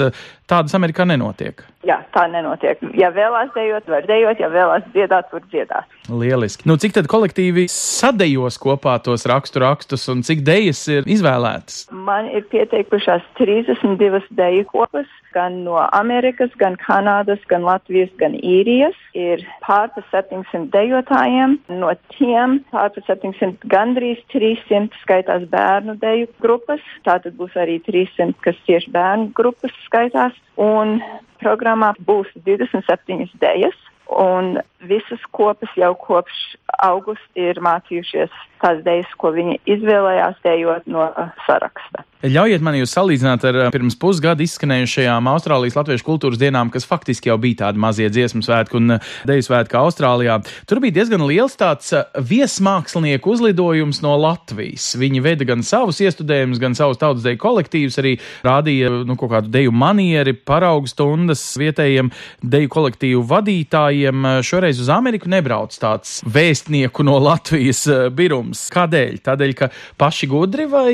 Tādas 0.47 0.77
Amerikā 0.79 1.03
nenotiek. 1.03 1.59
Jā, 1.87 1.97
tā 2.15 2.29
nenotiek. 2.31 2.79
Ja 2.95 3.09
vēlās 3.15 3.49
dejot, 3.57 3.89
var 3.91 4.05
dejot, 4.07 4.39
ja 4.39 4.47
vēlās 4.51 4.85
dziedāt, 4.95 5.33
var 5.35 5.43
dziedāt. 5.51 5.97
Lieliski. 6.07 6.69
Nu, 6.71 6.77
cik 6.79 6.95
tad 6.95 7.09
kolektīvi 7.11 7.65
sadejos 7.73 8.61
kopā 8.63 8.95
tos 9.03 9.27
rakstu 9.27 9.65
rakstus 9.65 10.07
un 10.13 10.23
cik 10.27 10.45
dejas 10.47 10.85
ir 10.93 11.09
izvēlētas? 11.11 11.89
Man 11.91 12.31
ir 12.31 12.47
pieteikušās 12.53 13.27
32 13.41 14.23
deju 14.39 14.69
kopas, 14.71 15.11
gan 15.37 15.61
no 15.67 15.77
Amerikas, 15.93 16.53
gan 16.61 16.79
Kanādas, 16.81 17.43
gan 17.51 17.67
Latvijas, 17.67 18.13
gan 18.21 18.37
Īrijas. 18.41 18.97
Ir 19.17 19.45
pār 19.65 19.93
pa 19.95 20.05
700 20.11 20.71
dejotājiem. 20.73 21.59
No 21.83 21.93
tiem 22.17 22.59
pār 22.73 22.91
pa 22.97 23.05
700 23.09 23.69
gandrīz 23.73 24.23
300 24.35 25.03
skaitās 25.05 25.47
bērnu 25.53 25.99
deju 26.03 26.31
grupas. 26.43 26.83
Tātad 27.07 27.37
būs 27.39 27.57
arī 27.61 27.79
300, 27.87 28.35
kas 28.47 28.59
tieši 28.69 28.93
bērnu 28.97 29.31
grupas 29.37 29.75
skaitās. 29.87 30.37
Un 30.57 30.99
programmā 31.43 31.93
būs 32.09 32.31
27 32.47 33.29
dejas, 33.43 33.77
un 34.09 34.57
visas 34.89 35.23
kopas 35.37 35.73
jau 35.79 35.93
kopš 36.01 36.57
augusta 36.83 37.41
ir 37.41 37.61
mācījušies 37.65 38.35
tās 38.63 38.83
dejas, 38.87 39.09
ko 39.21 39.33
viņi 39.37 39.61
izvēlējās 39.69 40.43
dejot 40.45 40.87
no 40.91 41.09
saraksta. 41.47 42.05
Ļaujiet 42.27 42.63
man 42.65 42.75
jūs 42.79 42.95
salīdzināt 42.97 43.45
ar 43.47 43.57
pirms 43.75 43.95
pusgada 44.01 44.41
izskanējušajām 44.43 45.29
Austrālijas 45.31 45.77
latviešu 45.77 46.07
kultūras 46.07 46.41
dienām, 46.41 46.71
kas 46.73 46.87
faktiski 46.89 47.29
jau 47.29 47.37
bija 47.39 47.67
tādi 47.67 47.83
mazie 47.83 48.09
dziesmu 48.11 48.41
svētki 48.43 48.79
un 48.81 48.97
deju 49.29 49.45
svētki 49.45 49.77
Austrālijā. 49.79 50.39
Tur 50.67 50.81
bija 50.83 50.97
diezgan 50.97 51.27
liels 51.29 51.55
tāds 51.61 51.93
viesmākslinieku 52.17 53.35
uzlidojums 53.35 54.01
no 54.03 54.15
Latvijas. 54.19 54.89
Viņi 54.99 55.23
veda 55.23 55.47
gan 55.47 55.63
savus 55.67 56.01
iestudējumus, 56.03 56.63
gan 56.63 56.75
savus 56.79 56.99
tautas 57.03 57.27
deju 57.27 57.39
kolektīvus, 57.45 58.01
arī 58.01 58.17
rādīja 58.47 58.91
nu, 59.07 59.19
kaut 59.21 59.35
kādu 59.37 59.53
deju 59.53 59.77
manieri, 59.77 60.35
paraugu 60.35 60.89
stundas 60.91 61.45
vietējiem 61.61 62.11
deju 62.43 62.73
kolektīvu 62.73 63.23
vadītājiem. 63.29 64.31
Šoreiz 64.47 64.76
uz 64.83 64.91
Ameriku 64.93 65.31
nebrauc 65.33 65.73
tāds 65.81 66.21
vēstnieku 66.27 67.07
no 67.07 67.17
Latvijas 67.23 67.87
birums. 68.13 68.67
Kādēļ? 68.75 69.19
Tādēļ, 69.25 69.57
ka 69.57 69.71
paši 69.97 70.29
gudri 70.31 70.69
vai 70.71 70.91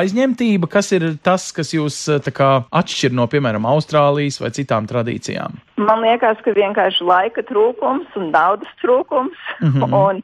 aizņemtība? 0.00 0.68
kas 0.78 0.92
ir 0.96 1.06
tas, 1.24 1.48
kas 1.54 1.72
jūs 1.74 1.96
kā, 2.34 2.50
atšķir 2.80 3.14
no, 3.16 3.26
piemēram, 3.30 3.66
Austrālijas 3.68 4.38
vai 4.42 4.52
citām 4.54 4.86
tradīcijām? 4.90 5.58
Man 5.80 6.04
liekas, 6.04 6.40
ka 6.44 6.54
vienkārši 6.56 7.06
laika 7.06 7.44
trūkums 7.48 8.14
un 8.18 8.30
naudas 8.34 8.70
trūkums. 8.82 9.38
Mm 9.60 9.74
-hmm. 9.74 9.98
un, 10.04 10.22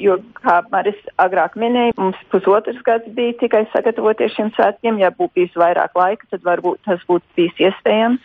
jo, 0.00 0.18
kā 0.40 0.60
Maris 0.72 0.98
agrāk 1.18 1.56
minēja, 1.56 1.96
mums 1.98 2.16
pusotrs 2.32 2.82
gads 2.88 3.08
bija 3.16 3.36
tikai 3.40 3.66
sagatavoties 3.74 4.34
šiem 4.36 4.52
svētkiem. 4.56 4.98
Ja 4.98 5.10
būtu 5.10 5.34
bijis 5.34 5.56
vairāk 5.56 5.94
laika, 5.94 6.26
tad 6.30 6.44
varbūt 6.44 6.84
tas 6.84 7.00
būtu 7.08 7.24
bijis 7.36 7.56
iespējams. 7.68 8.20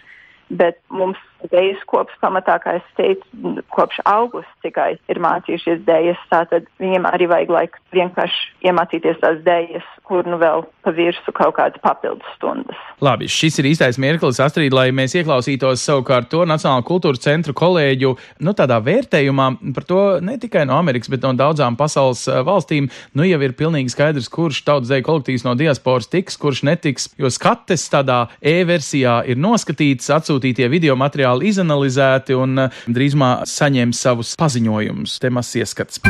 Bet 0.50 0.78
mums 0.90 1.18
Dejas 1.52 1.82
kops 1.90 2.16
pamatā, 2.24 2.56
kā 2.64 2.78
es 2.80 2.86
teicu, 2.98 3.56
kopš 3.74 4.00
augusta 4.10 4.52
tikai 4.66 4.96
ir 5.12 5.20
mācījušies 5.22 5.84
dēļas. 5.86 6.22
Tātad 6.32 6.66
viņiem 6.82 7.06
arī 7.10 7.28
vajag 7.30 7.52
laiku 7.54 7.82
vienkārši 7.94 8.70
iemācīties 8.70 9.20
tās 9.22 9.42
dēļas, 9.46 9.86
kur 10.08 10.26
nu 10.30 10.40
vēl 10.42 10.66
pa 10.86 10.94
virsmu 10.96 11.34
kaut 11.36 11.58
kādas 11.58 11.82
papildus 11.84 12.30
stundas. 12.38 12.80
Labi, 13.04 13.30
šis 13.32 13.60
ir 13.62 13.70
īstais 13.72 14.00
mirklis, 14.02 14.40
Astrid, 14.42 14.74
lai 14.74 14.88
mēs 14.96 15.18
ieklausītos 15.20 15.84
savukārt 15.86 16.32
to 16.32 16.46
Nacionālo 16.48 16.86
kultūras 16.88 17.22
centru 17.26 17.54
kolēģu, 17.58 18.16
nu 18.46 18.56
tādā 18.58 18.80
vērtējumā 18.86 19.50
par 19.76 19.88
to 19.90 20.02
ne 20.26 20.38
tikai 20.42 20.66
no 20.70 20.80
Amerikas, 20.80 21.12
bet 21.12 21.26
no 21.26 21.34
daudzām 21.38 21.78
pasaules 21.78 22.26
eh, 22.30 22.42
valstīm. 22.46 22.90
Nu 23.14 23.28
jau 23.28 23.42
ir 23.46 23.56
pilnīgi 23.58 23.94
skaidrs, 23.94 24.32
kurš 24.34 24.64
tautas 24.66 24.94
dēļ 24.94 25.06
kolektīvs 25.06 25.46
no 25.46 25.56
diasporas 25.60 26.10
tiks, 26.10 26.40
kurš 26.42 26.64
netiks, 26.70 27.10
jo 27.22 27.30
skates 27.34 27.86
tādā 27.92 28.26
e-versijā 28.42 29.20
ir 29.30 29.42
noskatīts, 29.42 30.10
atsūtītie 30.16 30.70
video 30.72 30.98
materiāli 31.00 31.25
materiāli 31.26 31.50
izanalizēti 31.50 32.38
un 32.38 32.66
eh, 32.66 32.82
drīzumā 32.88 33.46
saņems 33.50 34.02
savus 34.06 34.36
paziņojumus. 34.38 35.20
Te 35.20 35.34
mazs 35.34 35.58
ieskats. 35.58 36.02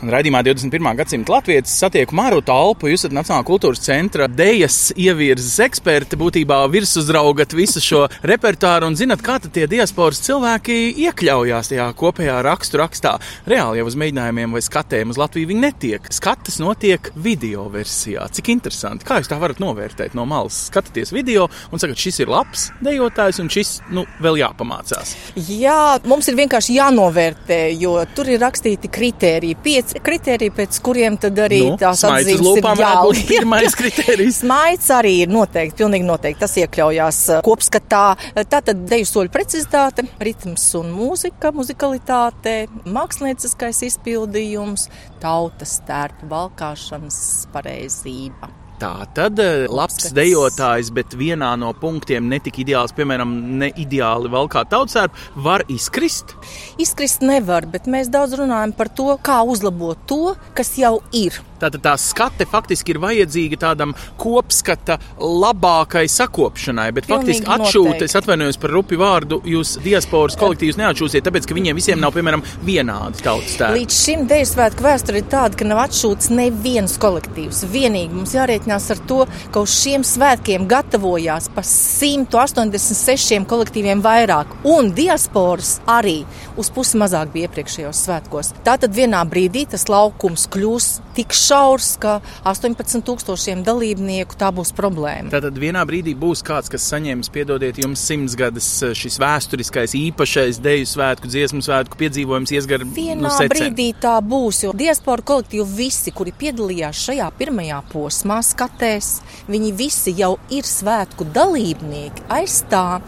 Un 0.00 0.08
raidījumā 0.08 0.40
21. 0.40 0.86
gadsimta 0.96 1.34
latvijas 1.34 1.74
satieku 1.76 2.16
Māru 2.16 2.40
Talpu. 2.40 2.88
Jūs 2.88 3.02
esat 3.02 3.12
Nacionālā 3.12 3.44
kultūras 3.44 3.82
centra 3.84 4.30
dēļas 4.32 4.94
ievirzes 4.96 5.58
eksperti, 5.60 6.16
būtībā 6.16 6.56
virsuzraugat 6.72 7.52
visu 7.52 7.82
šo 7.84 8.06
repertuāru 8.24 8.88
un 8.88 8.96
zinat, 8.96 9.20
kā 9.20 9.36
tie 9.44 9.66
diasporas 9.68 10.22
cilvēki 10.24 10.78
iekļaujās 11.04 11.68
tajā 11.72 11.88
kopējā 12.00 12.38
rakstu 12.46 12.80
rakstā. 12.80 13.12
Reāli 13.52 13.82
jau 13.82 13.90
uz 13.90 13.98
mēģinājumiem 14.00 14.56
vai 14.56 14.62
skatēm 14.64 15.12
uz 15.12 15.20
Latviju 15.20 15.50
viņi 15.50 15.64
netiek. 15.66 16.08
Skatas 16.16 16.56
notiek 16.64 17.12
video 17.20 17.66
versijā. 17.68 18.24
Cik 18.32 18.48
interesanti. 18.54 19.04
Kā 19.04 19.20
jūs 19.20 19.28
tā 19.28 19.36
varat 19.42 19.60
novērtēt 19.60 20.16
no 20.16 20.24
malas? 20.24 20.62
Skatāties 20.72 21.12
video 21.12 21.50
un 21.68 21.84
sakat, 21.84 22.00
šis 22.00 22.22
ir 22.24 22.32
labs 22.32 22.70
dejotājs 22.80 23.42
un 23.44 23.52
šis 23.52 23.74
nu, 23.92 24.06
vēl 24.24 24.40
jāpamācās. 24.46 25.12
Jā, 25.44 26.00
mums 26.08 26.32
ir 26.32 26.40
vienkārši 26.40 26.80
jānovērtē, 26.80 27.62
jo 27.76 27.98
tur 28.16 28.32
ir 28.32 28.40
rakstīti 28.40 28.88
kriteriji. 28.88 29.60
Kriteriji, 30.04 30.52
pēc 30.54 30.78
kuriem 30.84 31.16
tad 31.20 31.38
arī 31.42 31.60
nu, 31.68 31.78
tās 31.80 32.04
atzīmes 32.06 32.60
ir 32.60 32.68
jābūt. 32.82 33.22
Pirmais 33.30 33.76
kriterijs. 33.78 34.40
Smaids 34.44 34.90
arī 34.94 35.16
ir 35.24 35.32
noteikti, 35.32 35.78
pilnīgi 35.82 36.06
noteikti. 36.06 36.40
Tas 36.44 36.56
iekļaujās 36.62 37.20
uh, 37.34 37.42
kopskatā. 37.46 38.04
Tātad 38.40 38.86
deju 38.90 39.08
soļu 39.08 39.34
precizitāte, 39.34 40.06
ritms 40.22 40.68
un 40.78 40.92
mūzika, 40.94 41.52
muzikalitāte, 41.56 42.56
mākslinieckais 42.86 43.84
izpildījums, 43.90 44.88
tautas 45.22 45.78
tērpu 45.88 46.30
valkāšanas 46.30 47.20
pareizība. 47.54 48.59
Tā 48.80 49.04
tad 49.12 49.36
eh, 49.44 49.66
labs 49.68 50.08
dejotājs, 50.16 50.88
bet 50.96 51.12
vienā 51.20 51.50
no 51.60 51.74
punktiem 51.76 52.30
netik 52.30 52.62
ideāls, 52.62 52.94
piemēram, 52.96 53.34
ne 53.60 53.68
ideāli 53.76 54.30
vēl 54.32 54.48
kā 54.48 54.62
tautsērp, 54.72 55.18
var 55.44 55.66
izkrist? 55.68 56.32
Izkrist 56.80 57.20
nevar, 57.20 57.68
bet 57.68 57.90
mēs 57.92 58.08
daudz 58.08 58.38
runājam 58.40 58.72
par 58.78 58.88
to, 58.88 59.12
kā 59.20 59.42
uzlabot 59.44 60.00
to, 60.08 60.32
kas 60.56 60.72
jau 60.80 60.96
ir. 61.12 61.36
Tātad 61.60 61.82
tā 61.84 61.94
skate 62.00 62.46
faktiski 62.48 62.94
ir 62.94 63.00
vajadzīga 63.02 63.58
tādam 63.60 63.94
kopskata 64.20 64.96
labākai 65.20 66.06
sakopšanai, 66.10 66.88
bet 66.96 67.08
Pilnīgi 67.08 67.40
faktiski 67.42 67.52
atšūt, 67.56 68.04
es 68.06 68.16
atvainojos 68.16 68.58
par 68.60 68.74
rupi 68.74 68.98
vārdu, 69.00 69.40
jūs 69.48 69.76
diasporas 69.84 70.38
kolektīvus 70.40 70.78
neatšūsiet, 70.80 71.24
tāpēc, 71.26 71.48
ka 71.48 71.56
viņiem 71.56 71.78
visiem 71.78 72.00
nav, 72.00 72.14
piemēram, 72.16 72.44
vienādi 72.66 73.24
tautas 73.24 73.56
tēli. 73.60 73.82
Līdz 73.82 73.98
šim 74.04 74.24
Dēļu 74.30 74.48
svētku 74.52 74.86
vēsture 74.86 75.20
ir 75.20 75.28
tāda, 75.32 75.58
ka 75.60 75.68
nav 75.68 75.82
atšūts 75.84 76.30
neviens 76.32 76.96
kolektīvs. 77.02 77.64
Vienīgi 77.72 78.16
mums 78.16 78.34
jārēķinās 78.36 78.88
ar 78.94 79.04
to, 79.10 79.20
ka 79.52 79.64
uz 79.64 79.76
šiem 79.82 80.06
svētkiem 80.06 80.66
gatavojās 80.70 81.50
pa 81.54 81.64
186 81.66 83.44
kolektīviem 83.50 84.02
vairāk, 84.04 84.56
un 84.70 84.92
diasporas 84.96 85.76
arī 85.90 86.22
uz 86.60 86.70
pusi 86.74 86.98
mazāk 87.00 87.32
bija 87.34 87.48
iepriekšējos 87.48 88.04
svētkos. 88.06 88.54
Tātad 88.66 88.94
vienā 88.96 89.22
brīdī 89.28 89.66
tas 89.70 89.88
laukums 89.90 90.46
kļūs 90.52 90.90
tik 91.16 91.34
šaurs, 91.50 91.94
ka 92.00 92.18
18 92.48 93.02
tūkstošiem 93.06 93.64
dalībnieku 93.66 94.38
tā 94.38 94.50
būs 94.54 94.72
problēma. 94.76 95.32
Tātad 95.32 95.58
vienā 95.58 95.82
brīdī 95.88 96.14
būs 96.18 96.44
kāds, 96.46 96.70
kas 96.72 96.86
saņems, 96.92 97.30
piedodiet, 97.34 97.80
jums 97.82 98.02
simtsgades 98.06 98.68
šis 98.98 99.18
vēsturiskais, 99.20 99.96
īpašais 99.98 100.60
deju 100.62 100.88
svētku, 100.88 101.30
dziesmu 101.30 101.62
svētku 101.66 101.98
piedzīvojums 102.00 102.54
iesgar 102.54 102.86
Vienā 102.90 103.26
nu, 103.26 103.32
secen. 103.34 103.52
brīdī 103.54 103.90
tā 104.00 104.16
būs, 104.24 104.64
jo 104.66 104.74
diaspora 104.76 105.24
kolektīvi 105.26 105.66
visi, 105.80 106.14
kuri 106.14 106.34
piedalījās 106.36 107.04
šajā 107.08 107.28
pirmajā 107.40 107.82
posmā, 107.92 108.40
skatēs, 108.46 109.12
viņi 109.50 109.74
visi 109.76 110.14
jau 110.18 110.36
ir 110.54 110.68
svētku 110.68 111.26
dalībnieki 111.34 112.28
aiz 112.30 112.60
tā, 112.70 113.00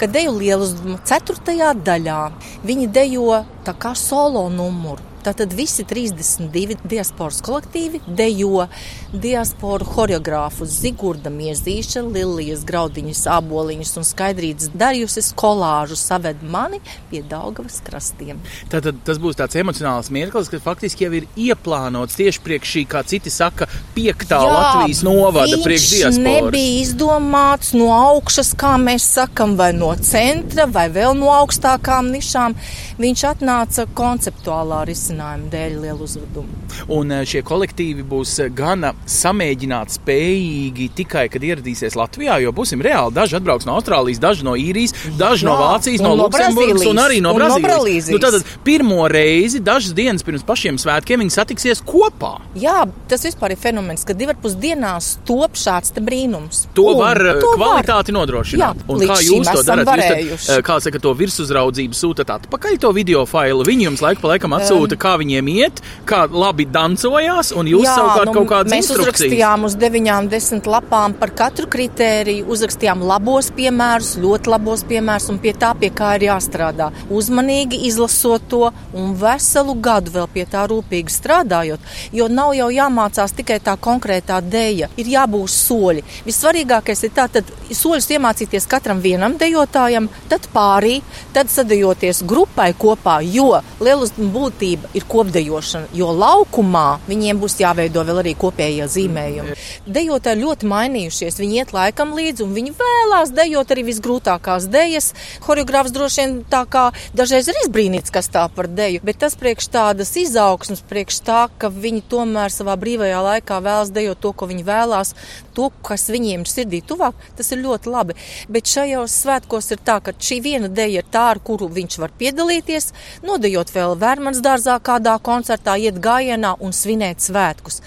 ka 0.00 0.10
deju 0.10 0.36
lielu 0.40 0.98
ceturtajā 1.08 1.72
daļā 1.84 2.20
viņi 2.66 2.90
dejo 2.92 3.42
tā 3.66 3.76
kā 3.78 3.96
solo 3.98 4.48
numuru. 4.52 5.11
Tātad 5.22 5.52
visi 5.54 5.84
32 5.86 6.80
diasporas 6.82 7.38
kolektīvi 7.46 8.00
dejo 8.06 8.64
diasporu 9.12 9.86
choreogrāfu 9.86 10.66
Zigurda 10.66 11.30
Miezīša, 11.30 12.02
Lilijas 12.08 12.64
Graudiņas, 12.66 13.20
Aboliņas 13.30 13.94
un 14.00 14.06
Skaidrītas 14.08 14.72
Darjuses 14.74 15.30
kolāžu 15.38 15.94
saved 16.00 16.42
mani 16.42 16.80
pie 17.10 17.22
Daugavas 17.22 17.78
krastiem. 17.86 18.40
Tātad 18.72 18.98
tas 19.06 19.20
būs 19.22 19.38
tāds 19.38 19.58
emocionāls 19.62 20.10
mirklis, 20.14 20.50
kas 20.50 20.64
faktiski 20.64 21.06
jau 21.06 21.12
ir 21.20 21.28
ieplānots 21.38 22.18
tieši 22.18 22.42
priekš 22.42 22.74
šī, 22.74 22.84
kā 22.90 23.04
citi 23.06 23.30
saka, 23.30 23.68
piektā 23.94 24.40
Jā, 24.42 24.50
Latvijas 24.56 25.04
novada 25.06 25.60
priekš 25.62 25.88
diasporas. 25.92 26.18
nebija 26.18 26.82
izdomāts 26.82 27.72
no 27.78 27.92
augšas, 27.94 28.52
kā 28.58 28.74
mēs 28.80 29.06
sakam, 29.20 29.54
vai 29.60 29.70
no 29.76 29.92
centra, 30.02 30.66
vai 30.66 30.88
vēl 30.90 31.14
no 31.18 31.30
augstākām 31.36 32.10
nišām. 32.16 32.58
Viņš 33.02 33.24
atnāca 33.30 33.86
konceptuālā 33.94 34.82
risinājuma 35.12 35.50
dēļ 35.52 35.76
lielu 35.82 36.06
uzvedumu. 36.06 36.60
Un 36.92 37.12
eh, 37.12 37.24
šie 37.28 37.42
kolektīvi 37.46 38.04
būs 38.08 38.32
eh, 38.42 38.50
gana 38.52 38.92
samēģināt 39.06 39.96
spējīgi 39.98 40.88
tikai, 40.96 41.26
kad 41.32 41.42
ieradīsies 41.44 41.96
Latvijā, 41.98 42.38
jo 42.42 42.52
būsim 42.52 42.82
reāli. 42.82 43.14
Daži 43.14 43.38
atbrauks 43.38 43.66
no 43.68 43.76
Austrālijas, 43.76 44.20
daži 44.22 44.46
no 44.46 44.56
Īrijas, 44.58 44.94
daži 45.18 45.46
Jā, 45.46 45.50
no 45.50 45.56
Vācijas, 45.60 46.02
no, 46.02 46.14
no 46.16 46.26
Luksemburgas 46.26 46.86
un 46.88 47.02
arī 47.02 47.20
no 47.24 47.34
Brazīlijas. 47.36 48.10
Nu, 48.12 48.20
tad 48.22 48.40
pirmo 48.64 49.06
reizi, 49.10 49.60
dažas 49.62 49.94
dienas 49.96 50.24
pirms 50.26 50.44
pašiem 50.46 50.80
svētkiem, 50.80 51.22
viņi 51.22 51.36
satiksies 51.36 51.84
kopā. 51.86 52.34
Jā, 52.58 52.82
tas 53.10 53.26
vispār 53.26 53.54
ir 53.54 53.60
fenomens, 53.60 54.06
ka 54.08 54.16
divi 54.16 54.34
ar 54.34 54.40
pus 54.42 54.56
dienās 54.58 55.16
top 55.28 55.58
šāds 55.60 55.94
brīnums. 56.02 56.66
To 56.76 56.92
un, 56.94 57.02
var 57.02 57.20
eh, 57.20 57.40
to 57.42 57.54
kvalitāti 57.58 58.14
var. 58.14 58.20
nodrošināt. 58.20 58.82
Jā, 58.82 58.88
un 58.88 59.06
kā 59.06 59.20
jūs 59.22 59.52
to 59.52 59.66
darat? 59.68 59.90
Jūs 60.32 60.48
tad, 60.48 60.64
kā 60.66 60.78
saka, 60.82 61.00
to 61.02 61.12
virsuzraudzību 61.18 61.96
sūtat 61.96 62.30
atpakaļ 62.38 62.78
to 62.82 62.92
video 62.96 63.24
failu. 63.28 63.64
Viņi 63.66 63.88
jums 63.90 64.02
laiku 64.04 64.24
pa 64.24 64.34
laikam 64.34 64.54
atsūta, 64.56 64.98
kā 65.02 65.16
viņiem 65.20 65.50
iet, 65.52 65.82
kā 66.08 66.24
labi 66.30 66.66
dancojās, 66.70 67.52
un 67.58 67.68
jūs 67.70 67.86
jā, 67.86 67.94
savukārt 67.98 68.30
nu, 68.30 68.34
kaut 68.38 68.50
kādas 68.52 68.72
mēs 68.72 68.86
instrukcijas. 68.86 69.08
uzrakstījām 69.08 69.66
uz 69.68 69.76
deviņām, 69.82 70.28
desmit 70.32 70.68
lapām 70.70 71.16
par 71.18 71.32
katru 71.38 71.68
kritēriju, 71.72 72.46
uzrakstījām 72.52 73.02
labos 73.08 73.50
piemērus, 73.56 74.14
ļoti 74.22 74.52
labos 74.52 74.84
piemērus, 74.88 75.28
un 75.32 75.40
pie 75.42 75.54
tā, 75.58 75.72
pie 75.78 75.90
kā 75.94 76.14
ir 76.18 76.28
jāstrādā. 76.28 76.90
Uzmanīgi 77.12 77.82
izlasot 77.88 78.46
to 78.52 78.70
un 78.96 79.14
veselu 79.18 79.74
gadu 79.82 80.14
vēl 80.14 80.28
pie 80.32 80.46
tā 80.50 80.64
rūpīgi 80.70 81.12
strādājot, 81.12 81.92
jo 82.14 82.28
nav 82.30 82.54
jau 82.58 82.68
jāmācās 82.72 83.34
tikai 83.38 83.58
tā 83.64 83.76
konkrētā 83.80 84.40
dēļa, 84.52 84.92
ir 85.00 85.12
jābūt 85.16 85.52
soļi. 85.52 86.04
Vissvarīgākais 86.28 87.06
ir 87.06 87.14
tā, 87.16 87.26
tad 87.32 87.48
soļus 87.72 88.10
iemācīties 88.16 88.68
katram 88.70 89.02
vienam 89.04 89.36
dejotājam, 89.40 90.08
tad 90.30 90.46
pārī, 90.54 91.00
tad 91.34 91.50
sadejoties 91.52 92.22
grupai 92.28 92.70
kopā, 92.78 93.18
jo 93.24 93.50
liela 93.82 94.08
būtība 94.32 94.91
ir 94.96 95.06
kopdejošana, 95.08 95.90
jo 95.96 96.10
laukumā 96.16 97.00
viņiem 97.08 97.40
būs 97.42 97.58
jāveido 97.62 98.04
vēl 98.06 98.22
arī 98.22 98.34
kopējie 98.38 98.88
zīmējumi. 98.92 99.56
Dejotāji 99.86 100.42
ļoti 100.42 100.68
mainījušies, 100.72 101.38
viņi 101.40 101.60
iet 101.62 101.74
laikam 101.76 102.14
līdzi 102.16 102.44
un 102.46 102.54
viņi 102.56 102.74
vēlās 102.78 103.32
dejot 103.36 103.72
arī 103.74 103.86
visgrūtākās 103.88 104.68
dejas. 104.72 105.12
Horeogrāfs 105.46 105.94
droši 105.94 106.22
vien 106.22 106.36
tā 106.52 106.64
kā 106.70 106.88
dažreiz 107.16 107.48
ir 107.50 107.60
izbrīnīts, 107.64 108.12
kas 108.14 108.30
tā 108.32 108.44
par 108.52 108.68
deju, 108.68 109.02
bet 109.06 109.20
tas 109.22 109.36
priekš 109.38 109.70
tādas 109.72 110.14
izaugsmas, 110.20 110.84
priekš 110.88 111.22
tā, 111.26 111.46
ka 111.58 111.72
viņi 111.72 112.04
tomēr 112.12 112.52
savā 112.52 112.76
brīvajā 112.80 113.22
laikā 113.28 113.60
vēlas 113.64 113.92
dejot 113.94 114.20
to, 114.22 114.34
ko 114.36 114.50
viņi 114.50 114.66
vēlās, 114.68 115.14
to, 115.54 115.70
kas 115.84 116.08
viņiem 116.12 116.44
sirdī 116.48 116.82
tuvāk, 116.86 117.18
tas 117.38 117.52
ir 117.54 117.62
ļoti 117.62 117.92
labi. 117.92 118.16
Bet 118.52 118.70
šajos 118.70 119.16
svētkos 119.24 119.72
ir 119.74 119.82
tā, 119.84 119.98
ka 120.04 120.14
šī 120.16 120.40
viena 120.44 120.70
deja 120.72 121.02
ir 121.02 121.08
tā, 121.12 121.28
ar 121.34 121.40
kuru 121.44 121.68
viņš 121.72 121.98
var 122.02 122.14
piedalīties, 122.18 122.90
nodejot 123.26 123.72
vēl 123.74 123.96
Vērmans 124.00 124.42
dārzā 124.44 124.78
kādā 124.84 125.16
koncertā, 125.22 125.76
iet 125.80 126.00
gājienā 126.02 126.54
un 126.60 126.74
svinēt 126.76 127.22
svētkus. 127.24 127.80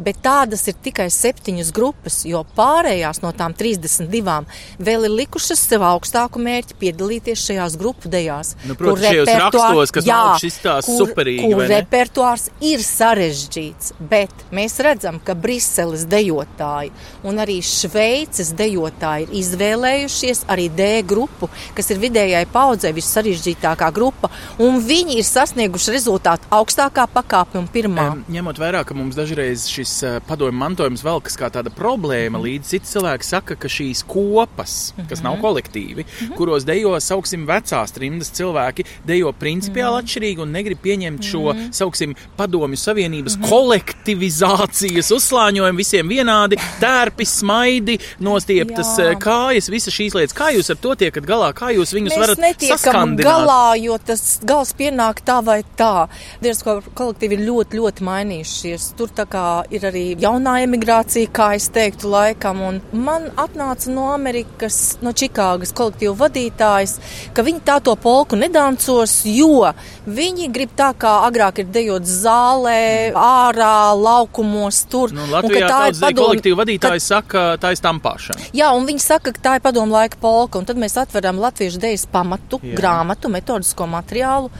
Bet 0.00 0.22
tādas 0.24 0.66
ir 0.70 0.78
tikai 0.82 1.08
septiņas 1.12 1.72
grupas, 1.76 2.22
jo 2.28 2.42
pārējās 2.56 3.22
no 3.24 3.32
tām 3.36 3.54
32 3.56 4.40
vēl 4.80 5.06
ir 5.08 5.16
likušas 5.22 5.62
sev 5.70 5.84
augstāku 5.86 6.40
mērķi 6.42 6.78
piedalīties 6.80 7.46
šajās 7.50 7.76
grupu 7.80 8.10
dejās. 8.12 8.54
Nu, 8.68 8.76
protams, 8.78 9.06
šajos 9.06 9.32
rakstos, 9.44 9.94
kas 9.96 10.08
jā, 10.08 10.20
šis 10.42 10.58
tās 10.64 10.88
kur, 10.88 11.00
superīgi. 11.04 11.50
Kur 11.52 11.66
repertuārs 11.70 12.48
ir 12.64 12.84
sarežģīts, 12.84 13.94
bet 14.10 14.46
mēs 14.54 14.78
redzam, 14.84 15.20
ka 15.24 15.36
Briseles 15.38 16.06
dejotāji 16.10 16.92
un 17.22 17.40
arī 17.42 17.60
Šveices 17.64 18.52
dejotāji 18.56 19.28
ir 19.28 19.34
izvēlējušies 19.40 20.44
arī 20.50 20.68
D 20.72 20.88
grupu, 21.06 21.48
kas 21.76 21.90
ir 21.92 22.00
vidējai 22.02 22.46
paudzei 22.52 22.92
vissarežģītākā 22.96 23.90
grupa, 23.94 24.30
un 24.62 24.80
viņi 24.84 25.18
ir 25.20 25.26
sasnieguši 25.26 25.94
rezultātu 25.94 26.48
augstākā 26.54 27.06
pakāpe 27.12 27.58
un 27.60 27.68
pirmā. 27.70 28.06
Um, 28.14 28.24
ņemot 28.32 28.60
vērā, 28.60 28.82
ka 28.86 28.96
mums 28.96 29.18
dažreiz 29.18 29.66
šis 29.70 29.94
uh, 30.06 30.18
padomju 30.26 30.58
mantojums 30.60 31.04
velkas 31.04 31.36
kā 31.40 31.50
tāda 31.52 31.72
problēma, 31.74 32.38
mm. 32.38 32.44
līdz 32.46 32.72
citi 32.74 32.92
cilvēki 32.92 33.26
saka, 33.26 33.56
ka 33.60 33.70
šīs 33.70 34.04
kopas, 34.08 34.92
mm 34.92 35.02
-hmm. 35.02 35.08
kas 35.10 35.22
nav 35.22 35.36
mhm. 35.36 35.42
kolektīvi, 35.44 36.04
mm 36.04 36.26
-hmm. 36.26 36.36
kuros 36.36 36.64
dejo, 36.64 37.00
sauksim, 37.00 37.46
vecās 37.46 37.92
trimdas 37.92 38.32
cilvēki, 38.32 38.84
dejo 39.06 39.32
principiāli 39.32 39.90
mm 39.90 39.98
-hmm. 39.98 40.04
atšķirīgi 40.04 40.42
un 40.42 40.50
negrib 40.50 40.78
pieņemt 40.82 41.22
šo, 41.24 41.52
mm 41.52 41.58
-hmm. 41.58 41.72
sauksim, 41.72 42.14
padomju 42.36 42.76
savienības 42.76 43.36
mm 43.36 43.42
-hmm. 43.42 43.48
kolektivizācijas 43.48 45.10
uzslāņojumu 45.10 45.76
visiem 45.76 46.08
vienādi, 46.08 46.56
tērpi, 47.00 47.26
smaidi, 47.28 47.98
nostieptas 48.22 48.94
Jā. 49.00 49.14
kājas, 49.20 49.70
visas 49.72 49.94
šīs 49.94 50.16
lietas. 50.16 50.36
Kā 50.36 50.50
jūs 50.54 50.70
ar 50.72 50.78
to 50.80 50.94
tiekat 50.98 51.26
galā? 51.28 51.50
Kā 51.56 51.70
jūs 51.74 51.94
viņus 51.96 52.14
Mēs 52.14 52.22
varat 52.22 52.64
saskandināt? 52.68 53.24
galā, 53.26 53.76
jo 53.80 53.96
tas 54.04 54.40
gals 54.46 54.72
pienāk 54.76 55.22
tā 55.24 55.40
vai 55.44 55.60
tā. 55.78 56.08
Dievs, 56.42 56.62
kolektīvi 56.64 57.38
ir 57.38 57.44
ļoti, 57.46 57.80
ļoti 57.80 58.06
mainījušies. 58.08 58.90
Tur 58.98 59.12
tā 59.16 59.26
kā 59.30 59.44
ir 59.72 59.86
arī 59.88 60.04
jaunā 60.20 60.60
emigrācija, 60.66 61.30
kā 61.32 61.52
es 61.58 61.70
teiktu, 61.72 62.10
laikam. 62.12 62.62
Un 62.66 62.80
man 62.92 63.30
atnāca 63.40 63.92
no 63.92 64.10
Amerikas, 64.14 64.98
no 65.04 65.14
Čikāgas 65.16 65.72
kolektīvu 65.76 66.16
vadītājs, 66.20 66.96
ka 67.36 67.44
viņi 67.46 67.64
tā 67.66 67.80
to 67.84 67.96
polku 68.00 68.38
nedancos, 68.40 69.20
jo 69.28 69.70
viņi 70.10 70.50
grib 70.52 70.74
tā 70.76 70.90
kā 71.00 71.20
agrāk 71.28 71.62
ir 71.62 71.70
dejot 71.72 72.08
zālē, 72.08 73.12
ārā, 73.16 73.92
laukumos, 73.96 74.84
tur. 74.90 75.14
Nu, 75.14 75.26
Latvijā 75.30 75.66
un, 75.66 75.70
tā 75.70 75.80
ir 75.90 75.98
padomu, 76.00 76.26
kolektīvu 76.26 76.58
vadītājs 76.60 76.89
ka, 76.98 77.04
saka, 77.04 77.44
tā 77.62 77.72
ir 77.74 77.80
stampāšana. 77.80 78.50
Jā, 78.56 78.70
un 78.76 78.86
viņi 78.88 79.02
saka, 79.04 79.34
ka 79.36 79.44
tā 79.44 79.56
ir 79.58 79.64
padomu 79.64 79.94
laika 79.94 80.18
polka, 80.20 80.60
un 80.60 80.68
tad 80.68 80.80
mēs 80.80 80.98
atveram 81.00 81.40
latviešu 81.42 81.80
dejas 81.82 82.06
pamatu, 82.10 82.60
Jā. 82.64 82.76
grāmatu, 82.78 83.30
metodisko 83.32 83.86
materiālu 83.90 84.50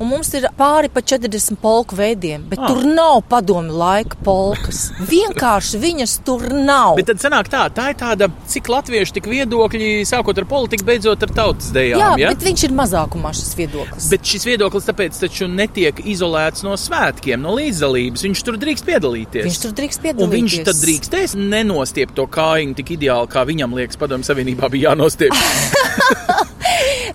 un 0.00 0.08
mums 0.08 0.30
ir 0.36 0.46
pāri 0.56 0.88
pa 0.92 1.02
40 1.04 1.58
polku 1.60 1.96
veidiem, 1.98 2.42
bet 2.48 2.60
ah. 2.62 2.70
tur 2.70 2.86
nav 2.88 3.20
padomu 3.28 3.74
laika 3.82 4.16
polkas. 4.24 4.86
Vienkārši 5.12 5.80
viņas 5.82 6.16
tur 6.26 6.46
nav. 6.54 6.96
Bet 6.98 7.10
tad 7.12 7.22
sanāk 7.22 7.50
tā, 7.52 7.66
tā 7.74 7.90
ir 7.92 7.98
tāda, 8.00 8.30
cik 8.50 8.70
latvieši 8.72 9.18
tik 9.18 9.28
viedokļi, 9.30 9.90
sākot 10.08 10.40
ar 10.40 10.48
politiku, 10.48 10.86
beidzot 10.88 11.26
ar 11.26 11.34
tautas 11.36 11.68
dejām. 11.74 12.00
Jā, 12.00 12.10
ja? 12.22 12.32
bet 12.32 12.46
viņš 12.48 12.66
ir 12.70 12.76
mazākumā 12.80 13.34
šis 13.36 13.52
viedoklis. 13.60 14.08
Bet 14.14 14.32
šis 14.32 14.48
viedoklis 14.48 14.88
tāpēc 14.88 15.20
taču 15.26 15.50
netiek 15.52 16.00
izolēts 16.08 16.64
no 16.66 16.76
svētkiem, 16.80 17.42
no 17.44 17.54
līdzdalības. 17.58 18.24
Viņš 18.28 18.44
tur 18.48 18.60
drīkst 18.60 18.88
piedalīties. 18.88 19.48
Viņš 19.50 19.62
tur 19.66 19.76
drīkst 19.82 20.04
piedalīties. 20.06 20.30
Un 20.30 20.36
viņš 20.38 20.58
tad 20.70 20.80
drīkstēs 20.80 21.36
nenostiept 21.40 22.16
to 22.16 22.24
kājiņu 22.30 22.78
tik 22.80 22.96
ideāli, 22.96 23.30
kā 23.30 23.44
viņam 23.48 23.76
liekas, 23.76 24.00
padomu 24.00 24.26
savienībā 24.26 24.72
bija 24.72 24.90
jānostiep. 24.90 25.36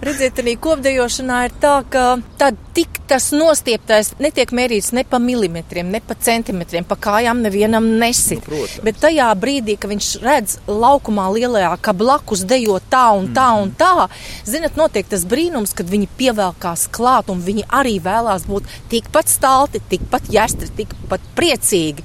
Redziet, 0.05 0.37
arī 0.41 0.53
kopdejošanā 0.61 1.37
ir 1.47 1.53
tā, 1.61 1.79
ka 1.89 2.03
tad 2.39 2.57
tik 2.75 2.99
tas 3.09 3.29
nostieptais 3.35 4.11
netiek 4.19 4.51
mērīts 4.55 4.91
ne 4.95 5.05
pa 5.07 5.19
milimetriem, 5.21 5.87
ne 5.93 6.01
pa 6.03 6.17
centimetriem, 6.27 6.85
pa 6.87 6.97
kājām 6.99 7.41
nevienam 7.45 7.87
nesit. 8.01 8.41
Nu, 8.41 8.49
protams. 8.49 8.81
Bet 8.85 8.99
tajā 9.03 9.29
brīdī, 9.39 9.77
kad 9.79 9.93
viņš 9.93 10.09
redz 10.23 10.57
laukumā 10.67 11.29
lielajā, 11.37 11.71
ka 11.85 11.95
blakus 11.95 12.43
dejo 12.47 12.77
tā 12.91 13.05
un 13.15 13.31
tā 13.35 13.47
un 13.61 13.71
tā, 13.79 14.09
zinat, 14.47 14.75
notiek 14.79 15.07
tas 15.11 15.25
brīnums, 15.29 15.75
kad 15.77 15.89
viņi 15.91 16.11
pievelkās 16.19 16.87
klāt 16.95 17.31
un 17.31 17.43
viņi 17.45 17.67
arī 17.79 17.97
vēlās 18.03 18.47
būt 18.49 18.67
tikpat 18.91 19.31
stalti, 19.31 19.83
tikpat 19.95 20.31
jāstri, 20.33 20.71
tikpat 20.83 21.23
priecīgi. 21.37 22.03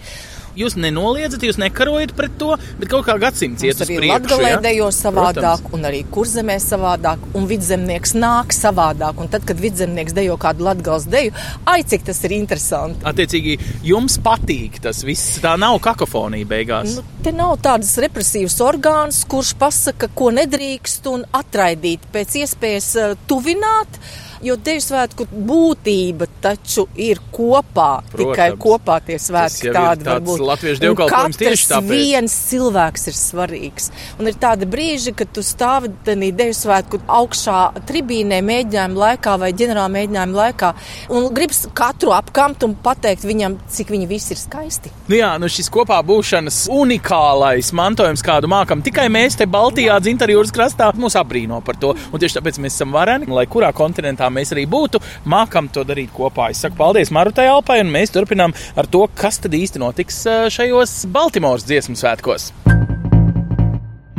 Jūs 0.58 0.76
nenoliedzat, 0.80 1.44
jūs 1.46 1.58
nekarojat 1.60 2.14
pret 2.16 2.36
to, 2.40 2.54
bet 2.80 2.90
kaut 2.90 3.06
kā 3.08 3.16
gadsimts 3.20 3.64
iet 3.66 3.80
uz 3.80 3.90
priekšu. 3.90 4.10
Latvijā 4.10 4.60
dejo 4.64 4.90
savādāk, 4.94 5.64
Protams. 5.64 5.74
un 5.76 5.88
arī 5.90 6.02
kurzemē 6.14 6.56
savādāk, 6.62 7.24
un 7.38 7.48
vidzemnieks 7.50 8.14
nāk 8.18 8.54
savādāk. 8.56 9.20
Un 9.20 9.30
tad, 9.32 9.44
kad 9.48 9.60
vidzemnieks 9.60 10.14
dejo 10.16 10.36
kādu 10.40 10.66
latgals 10.66 11.06
deju, 11.10 11.34
ai, 11.70 11.80
cik 11.82 12.06
tas 12.08 12.22
ir 12.28 12.36
interesanti. 12.36 13.04
Attiecīgi, 13.10 13.58
jums 13.86 14.18
patīk 14.22 14.80
tas 14.84 15.04
viss. 15.06 15.38
Tā 15.42 15.56
nav 15.60 15.78
kakofonija 15.84 16.48
beigās. 16.50 16.96
Nu, 16.98 17.04
te 17.24 17.34
nav 17.36 17.56
tādas 17.64 17.92
represīvas 18.02 18.58
orgāns, 18.64 19.22
kurš 19.30 19.54
pasaka, 19.60 20.10
ko 20.14 20.30
nedrīkst 20.34 21.08
un 21.12 21.24
atraidīt, 21.36 22.08
pēc 22.14 22.40
iespējas 22.44 22.90
eh, 22.96 23.14
tuvināt. 23.30 24.00
Jo 24.40 24.56
Deju 24.56 24.80
svētku 24.80 25.26
būtība 25.30 26.24
taču 26.40 26.86
ir 26.96 27.18
kopā. 27.32 28.00
Protams. 28.08 28.30
Tikai 28.30 28.48
kopā 28.60 28.96
tie 29.04 29.18
svētki 29.20 29.72
tādi 29.74 30.06
var 30.06 30.22
būt. 30.24 30.40
latviešu 30.48 30.80
dievkalpojums 30.84 31.40
tieši 31.40 31.66
tāpēc. 31.74 31.90
viens 31.90 32.36
cilvēks 32.48 33.06
ir 33.10 33.18
svarīgs. 33.18 33.90
Un 34.18 34.30
ir 34.30 34.38
tādi 34.40 34.68
brīži, 34.70 35.12
kad 35.16 35.28
tu 35.34 35.44
stāvi 35.44 35.92
tādā 36.06 36.30
Deju 36.40 36.54
svētku 36.56 37.02
augšā 37.10 37.58
tribīnē 37.88 38.38
mēģinājuma 38.46 39.00
laikā 39.02 39.36
vai 39.40 39.50
ģenerāla 39.56 39.92
mēģinājuma 39.92 40.38
laikā 40.38 40.72
un 41.16 41.28
gribas 41.36 41.66
katru 41.76 42.14
apkamt 42.16 42.64
un 42.64 42.76
pateikt 42.80 43.26
viņam, 43.28 43.58
cik 43.68 43.92
viņi 43.92 44.08
visi 44.08 44.32
ir 44.34 44.40
skaisti. 44.40 44.92
Nu 45.10 45.18
jā, 45.18 45.34
nu 45.42 45.50
šis 45.52 45.68
kopā 45.72 45.98
būšanas 46.06 46.62
unikālais 46.72 47.72
mantojums, 47.76 48.24
kādu 48.24 48.48
mākam 48.50 48.80
tikai 48.84 49.08
mēs 49.12 49.36
te 49.36 49.48
Baltijā, 49.50 49.98
Dzintara 50.00 50.32
jūras 50.32 50.54
krastā, 50.54 50.90
mūs 50.96 51.18
apbrīno 51.20 51.60
par 51.66 51.76
to. 51.82 51.92
Un 52.08 52.22
tieši 52.22 52.38
tāpēc 52.38 52.60
mēs 52.62 52.78
esam 52.78 52.94
vareni, 52.96 53.28
lai 53.28 53.44
kurā 53.50 53.72
kontinentā 53.76 54.29
mēs 54.34 54.54
arī 54.56 54.66
būtu, 54.70 55.02
mākam 55.28 55.70
to 55.72 55.84
darīt 55.86 56.12
kopā. 56.16 56.50
Es 56.54 56.62
saku 56.64 56.78
paldies 56.80 57.12
Marutai 57.14 57.48
Alpai, 57.52 57.80
un 57.84 57.92
mēs 57.94 58.14
turpinām 58.14 58.56
ar 58.76 58.90
to, 58.90 59.06
kas 59.14 59.42
tad 59.42 59.56
īsti 59.56 59.82
notiks 59.82 60.24
eh, 60.26 60.44
šajos 60.52 61.02
Baltimoras 61.12 61.68
dziesmu 61.68 61.98
svētkos. 62.00 62.50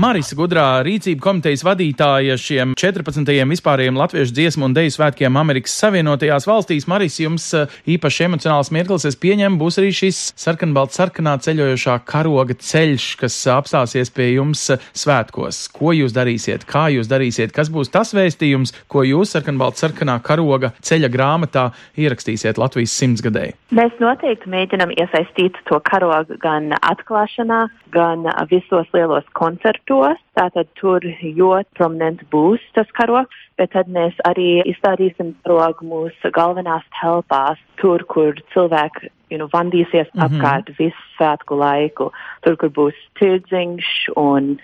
Marisa 0.02 0.34
Gudrā, 0.34 0.80
rīcība 0.82 1.22
komitejas 1.22 1.62
vadītāja 1.62 2.34
šiem 2.40 2.72
14. 2.80 3.28
vispārējiem 3.52 4.00
latviešu 4.00 4.34
dziesmu 4.34 4.66
un 4.66 4.74
deju 4.74 4.96
svētkiem 4.96 5.36
Amerikas 5.38 5.76
Savienotajās 5.78 6.48
valstīs. 6.50 6.88
Marisa, 6.90 7.20
jums 7.28 7.46
eh, 7.54 7.76
īpaši 7.94 8.26
emocionāls 8.26 8.72
mirklis, 8.74 9.06
es 9.06 9.18
pieņemu, 9.22 9.60
būs 9.62 9.78
arī 9.78 9.92
šis 9.94 10.22
sarkanbalts 10.42 10.98
sarkanā 10.98 11.36
ceļojošā 11.46 12.00
karoga 12.10 12.56
ceļš, 12.58 13.06
kas 13.22 13.38
apstāsies 13.54 14.10
pie 14.16 14.32
jums 14.32 14.64
eh, 14.74 14.88
svētkos. 14.98 15.68
Ko 15.76 15.94
jūs 15.94 16.18
darīsiet, 16.18 16.66
kā 16.66 16.88
jūs 16.96 17.12
darīsiet, 17.12 17.54
kas 17.54 17.70
būs 17.70 17.94
tas 17.94 18.16
vēstījums, 18.18 18.74
ko 18.90 19.06
jūs 19.06 19.36
sarkanbalts 19.36 19.86
sarkanā 19.86 20.18
karoga 20.26 20.74
ceļa 20.82 21.12
grāmatā 21.14 21.68
ierakstīsiet 22.02 22.58
Latvijas 22.58 22.98
simtsgadēji? 23.04 23.54
Mēs 23.78 23.94
noteikti 24.02 24.50
mēģinam 24.50 24.98
iesaistīt 24.98 25.62
to 25.70 25.78
karogu 25.86 26.42
gan 26.42 26.74
atklāšanā, 26.82 27.68
gan 27.94 28.26
visos 28.50 28.90
lielos 28.98 29.30
koncertos. 29.38 29.91
Tātad 30.38 30.70
tur 30.80 31.04
ļoti 31.04 31.78
prominenti 31.78 32.26
būs 32.32 32.64
tas 32.78 32.88
karogs, 32.98 33.36
bet 33.60 33.74
tad 33.76 33.90
mēs 33.92 34.16
arī 34.30 34.62
izstādīsim 34.72 35.34
karogu 35.44 35.86
mūsu 35.86 36.32
galvenās 36.32 36.86
telpās, 37.00 37.60
tur, 37.82 38.04
kur 38.08 38.40
cilvēki 38.54 39.12
you 39.32 39.38
know, 39.38 39.48
vandīsies 39.54 40.10
mm. 40.14 40.20
-hmm. 40.20 40.28
apkārt 40.28 40.72
visu 40.78 41.04
svētku 41.18 41.58
laiku. 41.58 42.12
Tur, 42.44 42.58
kur 42.60 42.70
būs 42.70 42.98
tirdziņš 43.20 43.92
un 44.20 44.58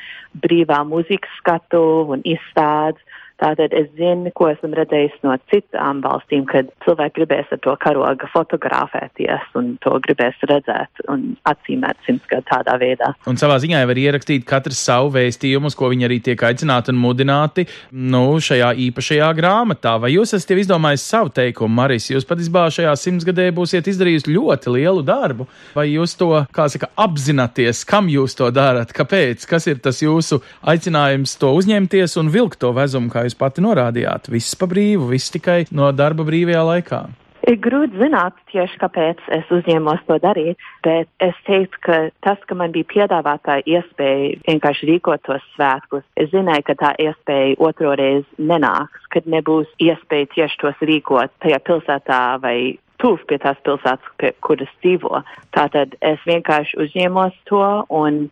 brīvā 0.44 0.84
mūzikas 0.92 1.40
skatu 1.40 1.84
un 2.13 2.22
izstādes. 2.26 3.02
Tātad 3.38 3.73
es 3.78 3.86
zinu, 3.97 4.32
ko 4.34 4.47
esmu 4.50 4.71
redzējis 4.73 5.19
no 5.21 5.36
citām 5.52 6.00
valstīm, 6.02 6.47
kad 6.50 6.71
cilvēki 6.86 7.19
gribēs 7.19 7.52
ar 7.54 7.60
to 7.62 7.76
karogu 7.84 8.30
fotografēties 8.34 9.52
un 9.60 9.76
to 9.84 9.93
gribēs 10.02 10.39
redzēt 10.50 11.04
un 11.13 11.36
atzīmēt 11.45 12.02
simtgadu 12.08 12.47
tādā 12.50 12.78
veidā. 12.82 13.12
Un 13.30 13.38
savā 13.38 13.60
ziņā 13.62 13.84
var 13.86 14.02
ierakstīt 14.02 14.45
katrs 14.50 14.82
savu 14.88 15.12
vēstījumu, 15.13 15.69
uz 15.69 15.78
ko 15.78 15.91
viņi 15.91 16.08
arī 16.08 16.17
tiek 16.26 16.41
aicināti 16.50 16.89
un 16.93 16.97
mudināti 17.04 17.67
nu, 17.91 18.23
šajā 18.41 18.71
īpašajā 18.88 19.30
grāmatā. 19.38 19.93
Vai 20.02 20.15
jūs 20.15 20.34
esat 20.38 20.56
izdomājis 20.58 21.06
savu 21.06 21.30
teikumu, 21.38 21.78
Maris? 21.78 22.10
Jūs 22.10 22.26
patiesībā 22.26 22.65
šajā 22.73 22.95
simtsgadē 22.97 23.52
būsiet 23.54 23.91
izdarījusi 23.93 24.34
ļoti 24.34 24.73
lielu 24.80 25.06
darbu. 25.06 25.45
Vai 25.78 25.86
jūs 25.91 26.17
to, 26.17 26.32
kā 26.58 26.65
saka, 26.73 26.89
apzināties, 27.06 27.84
kam 27.86 28.10
jūs 28.10 28.34
to 28.41 28.50
darat, 28.56 28.95
kāpēc, 28.97 29.45
kas 29.45 29.69
ir 29.69 29.78
tas 29.84 30.02
jūsu 30.02 30.41
aicinājums 30.65 31.38
to 31.38 31.54
uzņemties 31.62 32.17
un 32.17 32.34
vilkt 32.34 32.63
to 32.65 32.73
vezumu, 32.73 33.13
jūs 33.28 33.38
pati 33.38 33.63
norādījāt? 33.63 34.32
Viss 34.34 34.58
pa 34.58 34.70
brīvu, 34.70 35.12
viss 35.13 35.34
tikai 35.34 35.66
no 35.76 35.92
darba 35.96 36.26
brīvajā 36.28 36.66
laikā. 36.72 37.06
Ir 37.48 37.56
grūti 37.63 37.96
zināt 37.96 38.36
tieši, 38.52 38.76
kāpēc 38.82 39.22
es 39.32 39.52
uzņēmos 39.56 40.02
to 40.10 40.18
darīt, 40.20 40.60
bet 40.84 41.08
es 41.24 41.38
teiktu, 41.48 41.80
ka 41.86 42.00
tas, 42.26 42.42
ka 42.50 42.58
man 42.60 42.74
bija 42.76 42.90
piedāvāta 42.92 43.62
iespēja 43.63 44.34
vienkārši 44.50 44.90
rīkot 44.90 45.24
tos 45.24 45.46
svētkus, 45.54 46.04
es 46.20 46.28
zināju, 46.34 46.66
ka 46.68 46.76
tā 46.82 46.92
iespēja 47.06 47.56
otro 47.63 47.94
reizi 47.96 48.50
nenāks, 48.52 49.08
kad 49.16 49.30
nebūs 49.32 49.72
iespēja 49.80 50.28
tieši 50.34 50.60
tos 50.66 50.84
rīkot 50.92 51.32
tajā 51.46 51.62
pilsētā 51.70 52.22
vai 52.44 52.58
tuvu 53.00 53.24
pie 53.30 53.40
tās 53.40 53.63
pilsētas, 53.63 54.12
pie 54.20 54.34
kuras 54.44 54.74
dzīvo. 54.82 55.22
Tātad 55.56 55.96
es 56.04 56.20
vienkārši 56.28 56.82
uzņēmos 56.84 57.38
to 57.48 57.63
un 57.94 58.26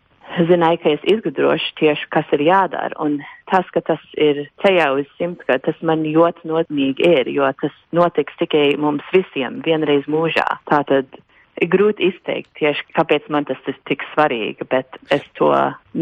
zināju, 0.48 0.80
ka 0.82 0.94
es 0.96 1.04
izgudrošu 1.08 1.74
tieši, 1.80 2.08
kas 2.14 2.32
ir 2.36 2.44
jādara. 2.46 2.94
Un 3.02 3.20
tas, 3.50 3.68
ka 3.74 3.82
tas 3.84 4.02
ir 4.18 4.46
ceļā 4.64 4.90
uz 4.98 5.06
simtgadu, 5.18 5.64
tas 5.68 5.78
man 5.86 6.04
ļoti 6.06 6.50
nozīmīgi 6.50 7.06
ir, 7.06 7.30
jo 7.32 7.48
tas 7.60 7.74
notiks 7.96 8.36
tikai 8.40 8.68
mums 8.80 9.06
visiem 9.14 9.62
vienreiz 9.66 10.08
mūžā. 10.10 10.46
Tātad 10.70 11.18
ir 11.60 11.70
grūti 11.72 12.10
izteikt 12.10 12.52
tieši, 12.60 12.88
kāpēc 12.96 13.30
man 13.32 13.48
tas 13.48 13.60
ir 13.70 13.78
tik 13.88 14.04
svarīgi, 14.12 14.68
bet 14.70 14.98
es 15.14 15.24
to 15.38 15.52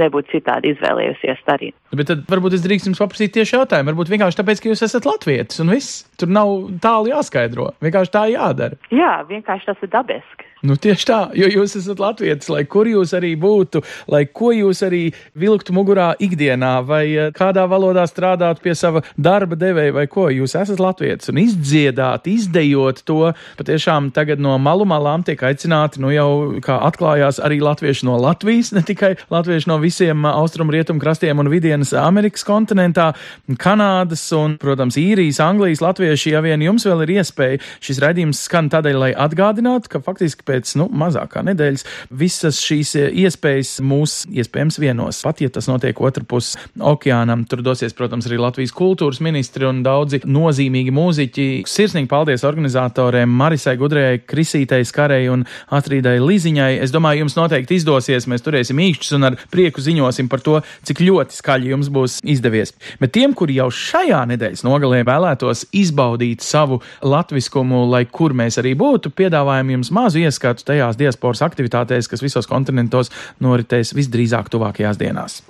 nebūtu 0.01 0.37
citādi 0.37 0.75
izvēlējusies 0.75 1.45
darīt. 1.49 1.77
Bet 1.95 2.11
tad 2.11 2.25
varbūt 2.31 2.57
es 2.59 2.65
drīkstu 2.65 2.91
jums 2.91 3.03
paprasīt 3.03 3.35
tieši 3.37 3.59
jautājumu. 3.59 3.93
Varbūt 3.93 4.11
vienkārši 4.15 4.41
tāpēc, 4.41 4.63
ka 4.63 4.73
jūs 4.73 4.85
esat 4.89 5.07
latvietis 5.09 5.63
un 5.63 5.71
viss. 5.75 6.03
Tur 6.21 6.33
nav 6.35 6.55
tālu 6.83 7.13
jāskaidro. 7.13 7.71
Vienkārši 7.85 8.15
tā 8.15 8.27
jādara. 8.33 8.81
Jā, 8.95 9.21
vienkārši 9.31 9.71
tas 9.71 9.87
ir 9.87 9.95
dabiski. 9.95 10.51
Nu, 10.65 10.79
tieši 10.81 11.05
tā, 11.05 11.19
jo 11.37 11.45
jūs 11.53 11.75
esat 11.77 11.99
latvietis, 12.01 12.49
lai 12.49 12.63
kur 12.65 12.89
jūs 12.89 13.11
arī 13.17 13.35
būtu, 13.37 13.83
lai 14.09 14.23
ko 14.25 14.49
jūs 14.55 14.81
arī 14.87 15.03
vilktu 15.37 15.75
mugurā 15.77 16.15
ikdienā, 16.25 16.79
vai 16.89 17.03
eh, 17.13 17.29
kādā 17.37 17.67
valodā 17.69 18.07
strādātu 18.09 18.65
pie 18.65 18.73
sava 18.79 19.03
darba 19.21 19.59
devēja, 19.61 19.93
vai 19.93 20.07
ko. 20.09 20.31
Jūs 20.33 20.57
esat 20.57 20.81
latvietis 20.81 21.29
un 21.29 21.43
izdziedāt, 21.43 22.25
izdejot 22.33 23.03
to. 23.05 23.35
Patiešām 23.59 24.09
tagad 24.17 24.41
no 24.41 24.57
malu 24.57 24.87
malām 24.89 25.27
tiek 25.27 25.43
aicināti, 25.45 26.01
nu 26.01 26.15
jau 26.15 26.31
kā 26.65 26.79
atklājās 26.89 27.43
arī 27.45 27.61
latvieši 27.61 28.09
no 28.09 28.17
Latvijas, 28.25 28.73
ne 28.73 28.81
tikai 28.89 29.13
latvieši 29.35 29.69
no 29.69 29.77
visiem 29.85 30.27
austrumu 30.29 30.75
rietumu 30.75 31.03
krastiem 31.03 31.43
un 31.43 31.51
vidienas 31.53 31.95
Amerikas 31.99 32.45
kontinentā, 32.47 33.13
Kanādas 33.61 34.25
un, 34.37 34.57
protams, 34.61 34.97
īrijas, 35.01 35.41
Anglijas 35.45 35.83
latvieši, 35.85 36.33
ja 36.35 36.43
vien 36.45 36.63
jums 36.65 36.87
vēl 36.89 37.05
ir 37.05 37.15
iespēja. 37.19 37.61
Šis 37.85 38.01
raidījums 38.03 38.41
skan 38.49 38.71
tādēļ, 38.73 38.99
lai 39.01 39.11
atgādinātu, 39.27 39.91
ka 39.93 40.01
faktiski 40.05 40.47
pēc 40.49 40.75
nu, 40.81 40.89
mazākā 40.91 41.45
nedēļas 41.47 41.85
visas 42.11 42.61
šīs 42.65 42.95
iespējas 43.25 43.77
mūs 43.85 44.25
iespējams 44.33 44.81
vienos. 44.83 45.23
Pat 45.25 45.43
ja 45.45 45.51
tas 45.53 45.69
notiek 45.71 46.01
otrpus 46.01 46.55
okeānam, 46.81 47.45
tur 47.49 47.63
dosies, 47.65 47.95
protams, 47.97 48.29
arī 48.29 48.41
Latvijas 48.41 48.75
kultūras 48.77 49.21
ministri 49.25 49.69
un 49.69 49.83
daudzi 49.87 50.23
nozīmīgi 50.25 50.95
mūziķi. 50.95 51.49
Sirsnīgi 51.69 52.11
paldies 52.11 52.47
organizatoriem 52.47 53.31
Marisai 53.41 53.77
Gudrējai, 53.81 54.23
Krisītei 54.29 54.87
Skarei 54.89 55.29
un 55.33 55.47
Atrīdai 55.75 56.17
Liziņai. 56.23 56.73
Es 56.85 56.95
domāju, 56.95 57.25
jums 57.25 57.39
noteikti 57.39 57.79
izdosies. 57.79 58.29
Mēs 58.31 58.45
turēsim 58.45 58.81
īkšķus 58.85 59.17
un 59.19 59.31
ar 59.31 59.39
prieku 59.53 59.74
ziņosim 59.83 60.29
par 60.31 60.43
to, 60.45 60.61
cik 60.87 61.03
ļoti 61.05 61.39
skaļi 61.39 61.73
jums 61.75 61.91
būs 61.95 62.19
izdevies. 62.23 62.75
Bet 63.01 63.15
tiem, 63.17 63.35
kuri 63.37 63.59
jau 63.59 63.71
šajā 63.73 64.23
nedēļas 64.35 64.65
nogalē 64.67 65.03
vēlētos 65.07 65.67
izbaudīt 65.75 66.45
savu 66.45 66.81
latviskumu, 67.03 67.85
lai 67.91 68.05
kur 68.07 68.37
mēs 68.37 68.61
arī 68.63 68.75
būtu, 68.79 69.15
piedāvājam 69.17 69.75
jums 69.77 69.93
mazu 69.95 70.23
ieskatu 70.23 70.67
tajās 70.71 70.99
diasporas 71.01 71.45
aktivitātēs, 71.47 72.11
kas 72.11 72.25
visos 72.25 72.51
kontinentos 72.51 73.13
noritēs 73.43 73.95
visdrīzāk 73.97 74.53
tuvākajās 74.53 75.01
dienās. 75.01 75.43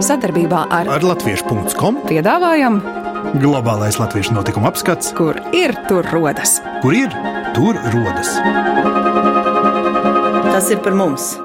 Sadarbībā 0.00 0.64
ar, 0.72 0.88
ar 0.96 1.04
Latviešu.com 1.04 2.00
piedāvājam 2.08 2.80
globālais 3.40 3.98
latviešu 4.00 4.34
notikuma 4.36 4.70
apskats, 4.72 5.12
kur 5.16 5.38
ir 5.56 5.74
tur 5.88 6.06
rodas. 6.12 6.58
kur 6.82 6.96
ir 6.96 7.12
tur 7.54 7.78
rodas. 7.94 8.34
Tas 10.50 10.70
ir 10.70 10.82
par 10.84 10.94
mums! 10.98 11.36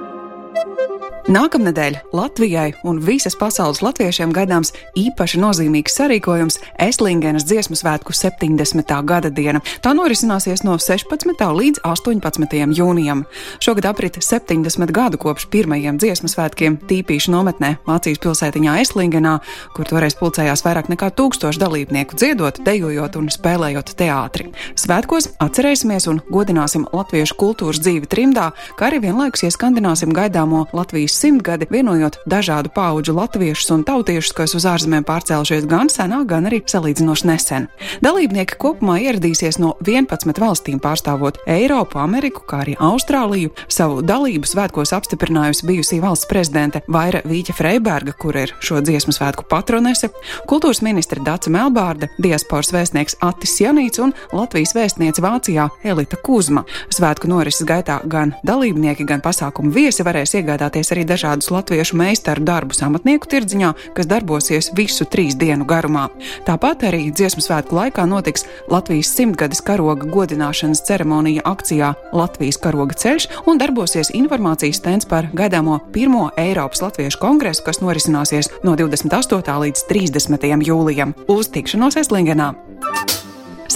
Nākamnedēļ 1.26 1.96
Latvijai 2.14 2.76
un 2.86 3.00
visas 3.02 3.34
pasaules 3.34 3.80
latviešiem 3.82 4.30
gaidāms 4.30 4.70
īpaši 4.94 5.40
nozīmīgs 5.42 5.96
sarīkojums- 5.98 6.60
Eslingenas 6.88 7.48
dziesmu 7.50 7.74
svētku 7.74 8.14
70. 8.14 9.02
gada 9.02 9.32
diena. 9.34 9.60
Tā 9.82 9.96
norisināsies 9.98 10.62
no 10.64 10.78
16. 10.78 11.50
līdz 11.50 11.80
18. 11.82 12.76
jūnijam. 12.78 13.26
Šogad 13.60 13.86
aprit 13.86 14.20
70 14.22 14.92
gadu 14.92 15.18
kopš 15.18 15.48
pirmajiem 15.50 15.98
dziesmu 15.98 16.30
svētkiem 16.30 16.78
Tīpīšu 16.86 17.34
nometnē 17.34 17.78
Vācijas 17.88 18.22
pilsētiņā 18.22 18.78
Eslingenā, 18.82 19.40
kur 19.74 19.86
toreiz 19.86 20.14
pulcējās 20.14 20.62
vairāk 20.62 20.94
nekā 20.94 21.10
tūkstoši 21.10 21.58
dalībnieku 21.58 22.14
dziedot, 22.16 22.62
dejojot 22.64 23.16
un 23.16 23.30
spēlējot 23.30 23.96
teātri. 23.98 24.54
Svētkos 24.76 25.34
atcerēsimies 25.40 26.08
un 26.08 26.22
godināsim 26.30 26.86
latviešu 26.94 27.34
kultūras 27.34 27.82
dzīvi 27.82 28.06
trimdā, 28.06 28.52
kā 28.78 28.92
arī 28.92 29.02
vienlaikus 29.10 29.42
ieskandināsim 29.50 30.14
gaidāmo 30.14 30.68
Latvijas 30.72 31.15
simtgadi, 31.16 31.68
vienojot 31.72 32.20
dažādu 32.30 32.72
pauģu 32.76 33.16
latviešus 33.16 33.72
un 33.76 33.84
tautiešus, 33.88 34.34
kas 34.36 34.56
uz 34.58 34.66
ārzemēm 34.68 35.06
pārcēlušies 35.08 35.68
gan 35.70 35.90
senā, 35.92 36.22
gan 36.28 36.50
arī 36.50 36.62
salīdzinoši 36.68 37.30
nesen. 37.30 37.68
Dalībnieki 38.06 38.58
kopumā 38.60 38.98
ieradīsies 39.06 39.60
no 39.62 39.74
11 39.86 40.42
valstīm, 40.42 40.82
pārstāvot 40.84 41.40
Eiropu, 41.50 42.00
Ameriku, 42.02 42.44
kā 42.50 42.64
arī 42.66 42.76
Austrāliju. 42.84 43.54
Savu 43.72 44.02
dalību 44.06 44.50
svētkos 44.50 44.94
apstiprinājusi 44.98 45.68
bijusī 45.70 46.02
valsts 46.04 46.30
prezidente 46.30 46.84
Vaira 46.92 47.24
Vīķa 47.26 47.56
Freiberga, 47.56 48.16
kur 48.20 48.36
ir 48.40 48.54
šo 48.60 48.82
dziesmu 48.84 49.16
svētku 49.16 49.48
patronese, 49.50 50.12
kultūras 50.50 50.84
ministre 50.86 51.24
Daca 51.24 51.52
Melbārda, 51.54 52.10
diasporas 52.22 52.74
vēstnieks 52.76 53.20
Attis 53.26 53.56
Janīts 53.64 54.02
un 54.04 54.14
Latvijas 54.36 54.76
vēstniece 54.76 55.24
Vācijā 55.24 55.70
Elita 55.88 56.20
Kuzma. 56.26 56.66
Svētku 56.94 57.30
norises 57.32 57.66
gaitā 57.68 58.02
gan 58.10 58.36
dalībnieki, 58.46 59.08
gan 59.08 59.24
pasākumu 59.24 59.74
viesi 59.76 60.06
varēs 60.06 60.36
iegādāties 60.40 60.92
arī 60.94 61.05
dažādus 61.08 61.52
latviešu 61.54 61.98
meistaru 62.00 62.44
darbus 62.46 62.82
amatnieku 62.86 63.30
tirdziņā, 63.32 63.72
kas 63.96 64.10
darbosies 64.10 64.72
visu 64.78 65.08
trīs 65.10 65.38
dienu 65.40 65.68
garumā. 65.70 66.08
Tāpat 66.48 66.88
arī 66.90 67.08
dziesmu 67.14 67.44
svētku 67.46 67.78
laikā 67.78 68.08
notiks 68.10 68.48
Latvijas 68.72 69.14
simtgades 69.16 69.62
karoga 69.66 70.10
godināšanas 70.10 70.84
ceremonija 70.88 71.46
akcijā 71.46 71.94
Latvijas 72.16 72.60
karoga 72.62 72.98
ceļš 72.98 73.30
un 73.46 73.62
darbosies 73.62 74.14
informācijas 74.18 74.82
stends 74.82 75.10
par 75.10 75.30
gaidāmo 75.34 75.80
pirmo 75.94 76.30
Eiropas 76.42 76.82
Latviešu 76.86 77.22
kongresu, 77.22 77.66
kas 77.66 77.82
norisināsies 77.86 78.52
no 78.66 78.76
28. 78.76 79.60
līdz 79.66 79.88
30. 79.92 80.54
jūlijam. 80.66 81.14
Uz 81.30 81.54
tikšanos 81.54 82.02
Eslingenā! 82.02 82.65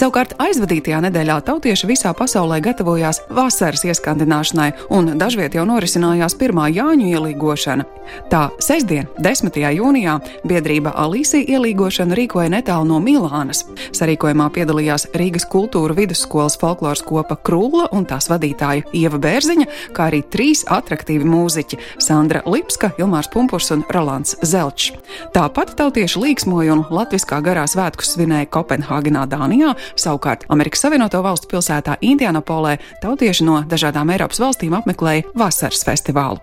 Savukārt 0.00 0.30
aizvadītajā 0.40 0.96
nedēļā 1.04 1.34
tautieši 1.44 1.88
visā 1.90 2.14
pasaulē 2.16 2.56
gatavojās 2.64 3.18
vasaras 3.36 3.82
ieskandināšanai, 3.84 4.70
un 4.96 5.10
dažviet 5.20 5.58
jau 5.58 5.66
norisinājās 5.68 6.38
pirmā 6.40 6.70
Jāņu 6.72 7.10
ielīgošana. 7.10 7.84
Tā 8.32 8.46
sestdien, 8.64 9.10
10. 9.20 9.58
jūnijā, 9.76 10.14
biedrība 10.48 10.94
Alīsija 11.02 11.44
ielīgošanu 11.52 12.16
rīkoja 12.16 12.48
netālu 12.54 12.88
no 12.88 13.00
Milānas. 13.04 13.60
Sarīkojumā 13.92 14.46
piedalījās 14.54 15.04
Rīgas 15.20 15.44
kultūra 15.52 15.92
vidusskolas 15.98 16.56
folkloras 16.62 17.04
kopa 17.04 17.36
Krūla 17.36 17.90
un 17.92 18.08
tās 18.08 18.30
vadītāja 18.32 18.88
Ieva 18.96 19.20
Bērziņa, 19.20 19.68
kā 19.92 20.08
arī 20.08 20.22
trīs 20.32 20.64
attraktīvi 20.64 21.28
mūziķi- 21.28 21.80
Sandra 22.06 22.40
Lipska, 22.46 22.94
Ilmārs 22.96 23.28
Pumpurs 23.28 23.68
un 23.76 23.84
Rolands 23.92 24.38
Zelčs. 24.40 24.94
Tāpat 25.36 25.76
tautieši 25.76 26.24
līksmoja 26.24 26.72
un 26.72 26.84
latviskā 26.88 27.44
garā 27.44 27.68
svētkus 27.68 28.16
svinēja 28.16 28.48
Kopenhāgenā, 28.48 29.28
Dānijā, 29.28 29.76
Savukārt 29.96 30.46
Amerikas 30.48 30.84
Savienoto 30.84 31.22
Valstu 31.22 31.50
pilsētā 31.50 31.96
Indianapolē 32.00 32.78
tautieši 33.02 33.46
no 33.46 33.62
dažādām 33.66 34.12
Eiropas 34.14 34.42
valstīm 34.42 34.76
apmeklēja 34.78 35.28
vasaras 35.34 35.84
festivālu. 35.86 36.40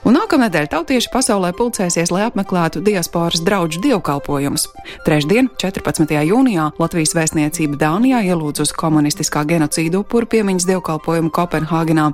Un 0.00 0.16
nākamnedēļ 0.16 0.70
tautieši 0.72 1.10
pasaulē 1.12 1.50
pulcēsies, 1.58 2.08
lai 2.10 2.24
apmeklētu 2.24 2.80
diasporas 2.84 3.42
draugu 3.44 3.82
dievkalpojumus. 3.84 4.64
Trešdien, 5.04 5.50
14. 5.60 6.14
jūnijā, 6.24 6.70
Latvijas 6.80 7.12
vēstniecība 7.18 7.76
Dānijā 7.82 8.22
ielūdz 8.32 8.64
uz 8.64 8.72
komunistiskā 8.72 9.44
genocīdu 9.44 10.00
upuru 10.00 10.30
piemiņas 10.32 10.66
dievkalpojumu 10.72 11.30
Kopenhāgenā. 11.36 12.08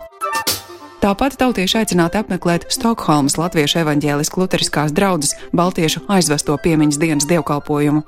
Tāpat 1.07 1.39
tautieši 1.39 1.79
aicināti 1.85 2.19
apmeklēt 2.19 2.67
Stokholmas 2.75 3.37
Latviešu 3.39 3.85
evaņģēlisku 3.85 4.43
luteriskās 4.43 4.91
draugas 4.97 5.37
Baltiešu 5.55 6.03
aizvesto 6.11 6.57
piemiņas 6.59 6.99
dienas 6.99 7.29
dievkalpojumu. 7.31 8.03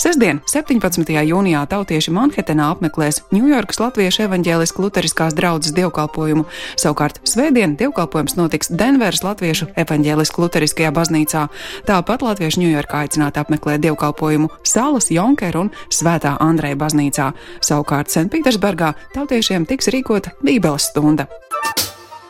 Sesdien, 0.00 0.38
17. 0.48 1.10
jūnijā, 1.28 1.60
tautieši 1.68 2.12
Manhetenā 2.16 2.70
apmeklēs 2.72 3.18
Ņujorkas 3.34 3.82
Latviešu 3.82 4.22
evaņģēlisku 4.24 4.80
luteriskās 4.80 5.36
draudzes 5.36 5.74
dievkalpojumu. 5.76 6.46
Savukārt 6.80 7.18
svētdien 7.28 7.74
dievkalpojums 7.76 8.38
notiks 8.38 8.72
Denveras 8.72 9.20
Latviešu 9.26 9.68
evaņģēlisku 9.84 10.40
luteriskajā 10.40 10.94
baznīcā. 10.96 11.44
Tāpat 11.90 12.24
Latviešu 12.24 12.62
Ņujorkā 12.64 13.04
aicināti 13.04 13.44
apmeklēt 13.44 13.84
dievkalpojumu 13.84 14.48
Salas, 14.64 15.10
Jonker 15.12 15.60
un 15.60 15.68
Svētā 15.92 16.32
Andreja 16.40 16.80
baznīcā. 16.80 17.34
Savukārt 17.60 18.08
Senpītersburgā 18.08 18.94
tautiešiem 19.12 19.68
tiks 19.68 19.92
rīkota 19.92 20.32
Bībeles 20.40 20.88
stunda. 20.94 21.28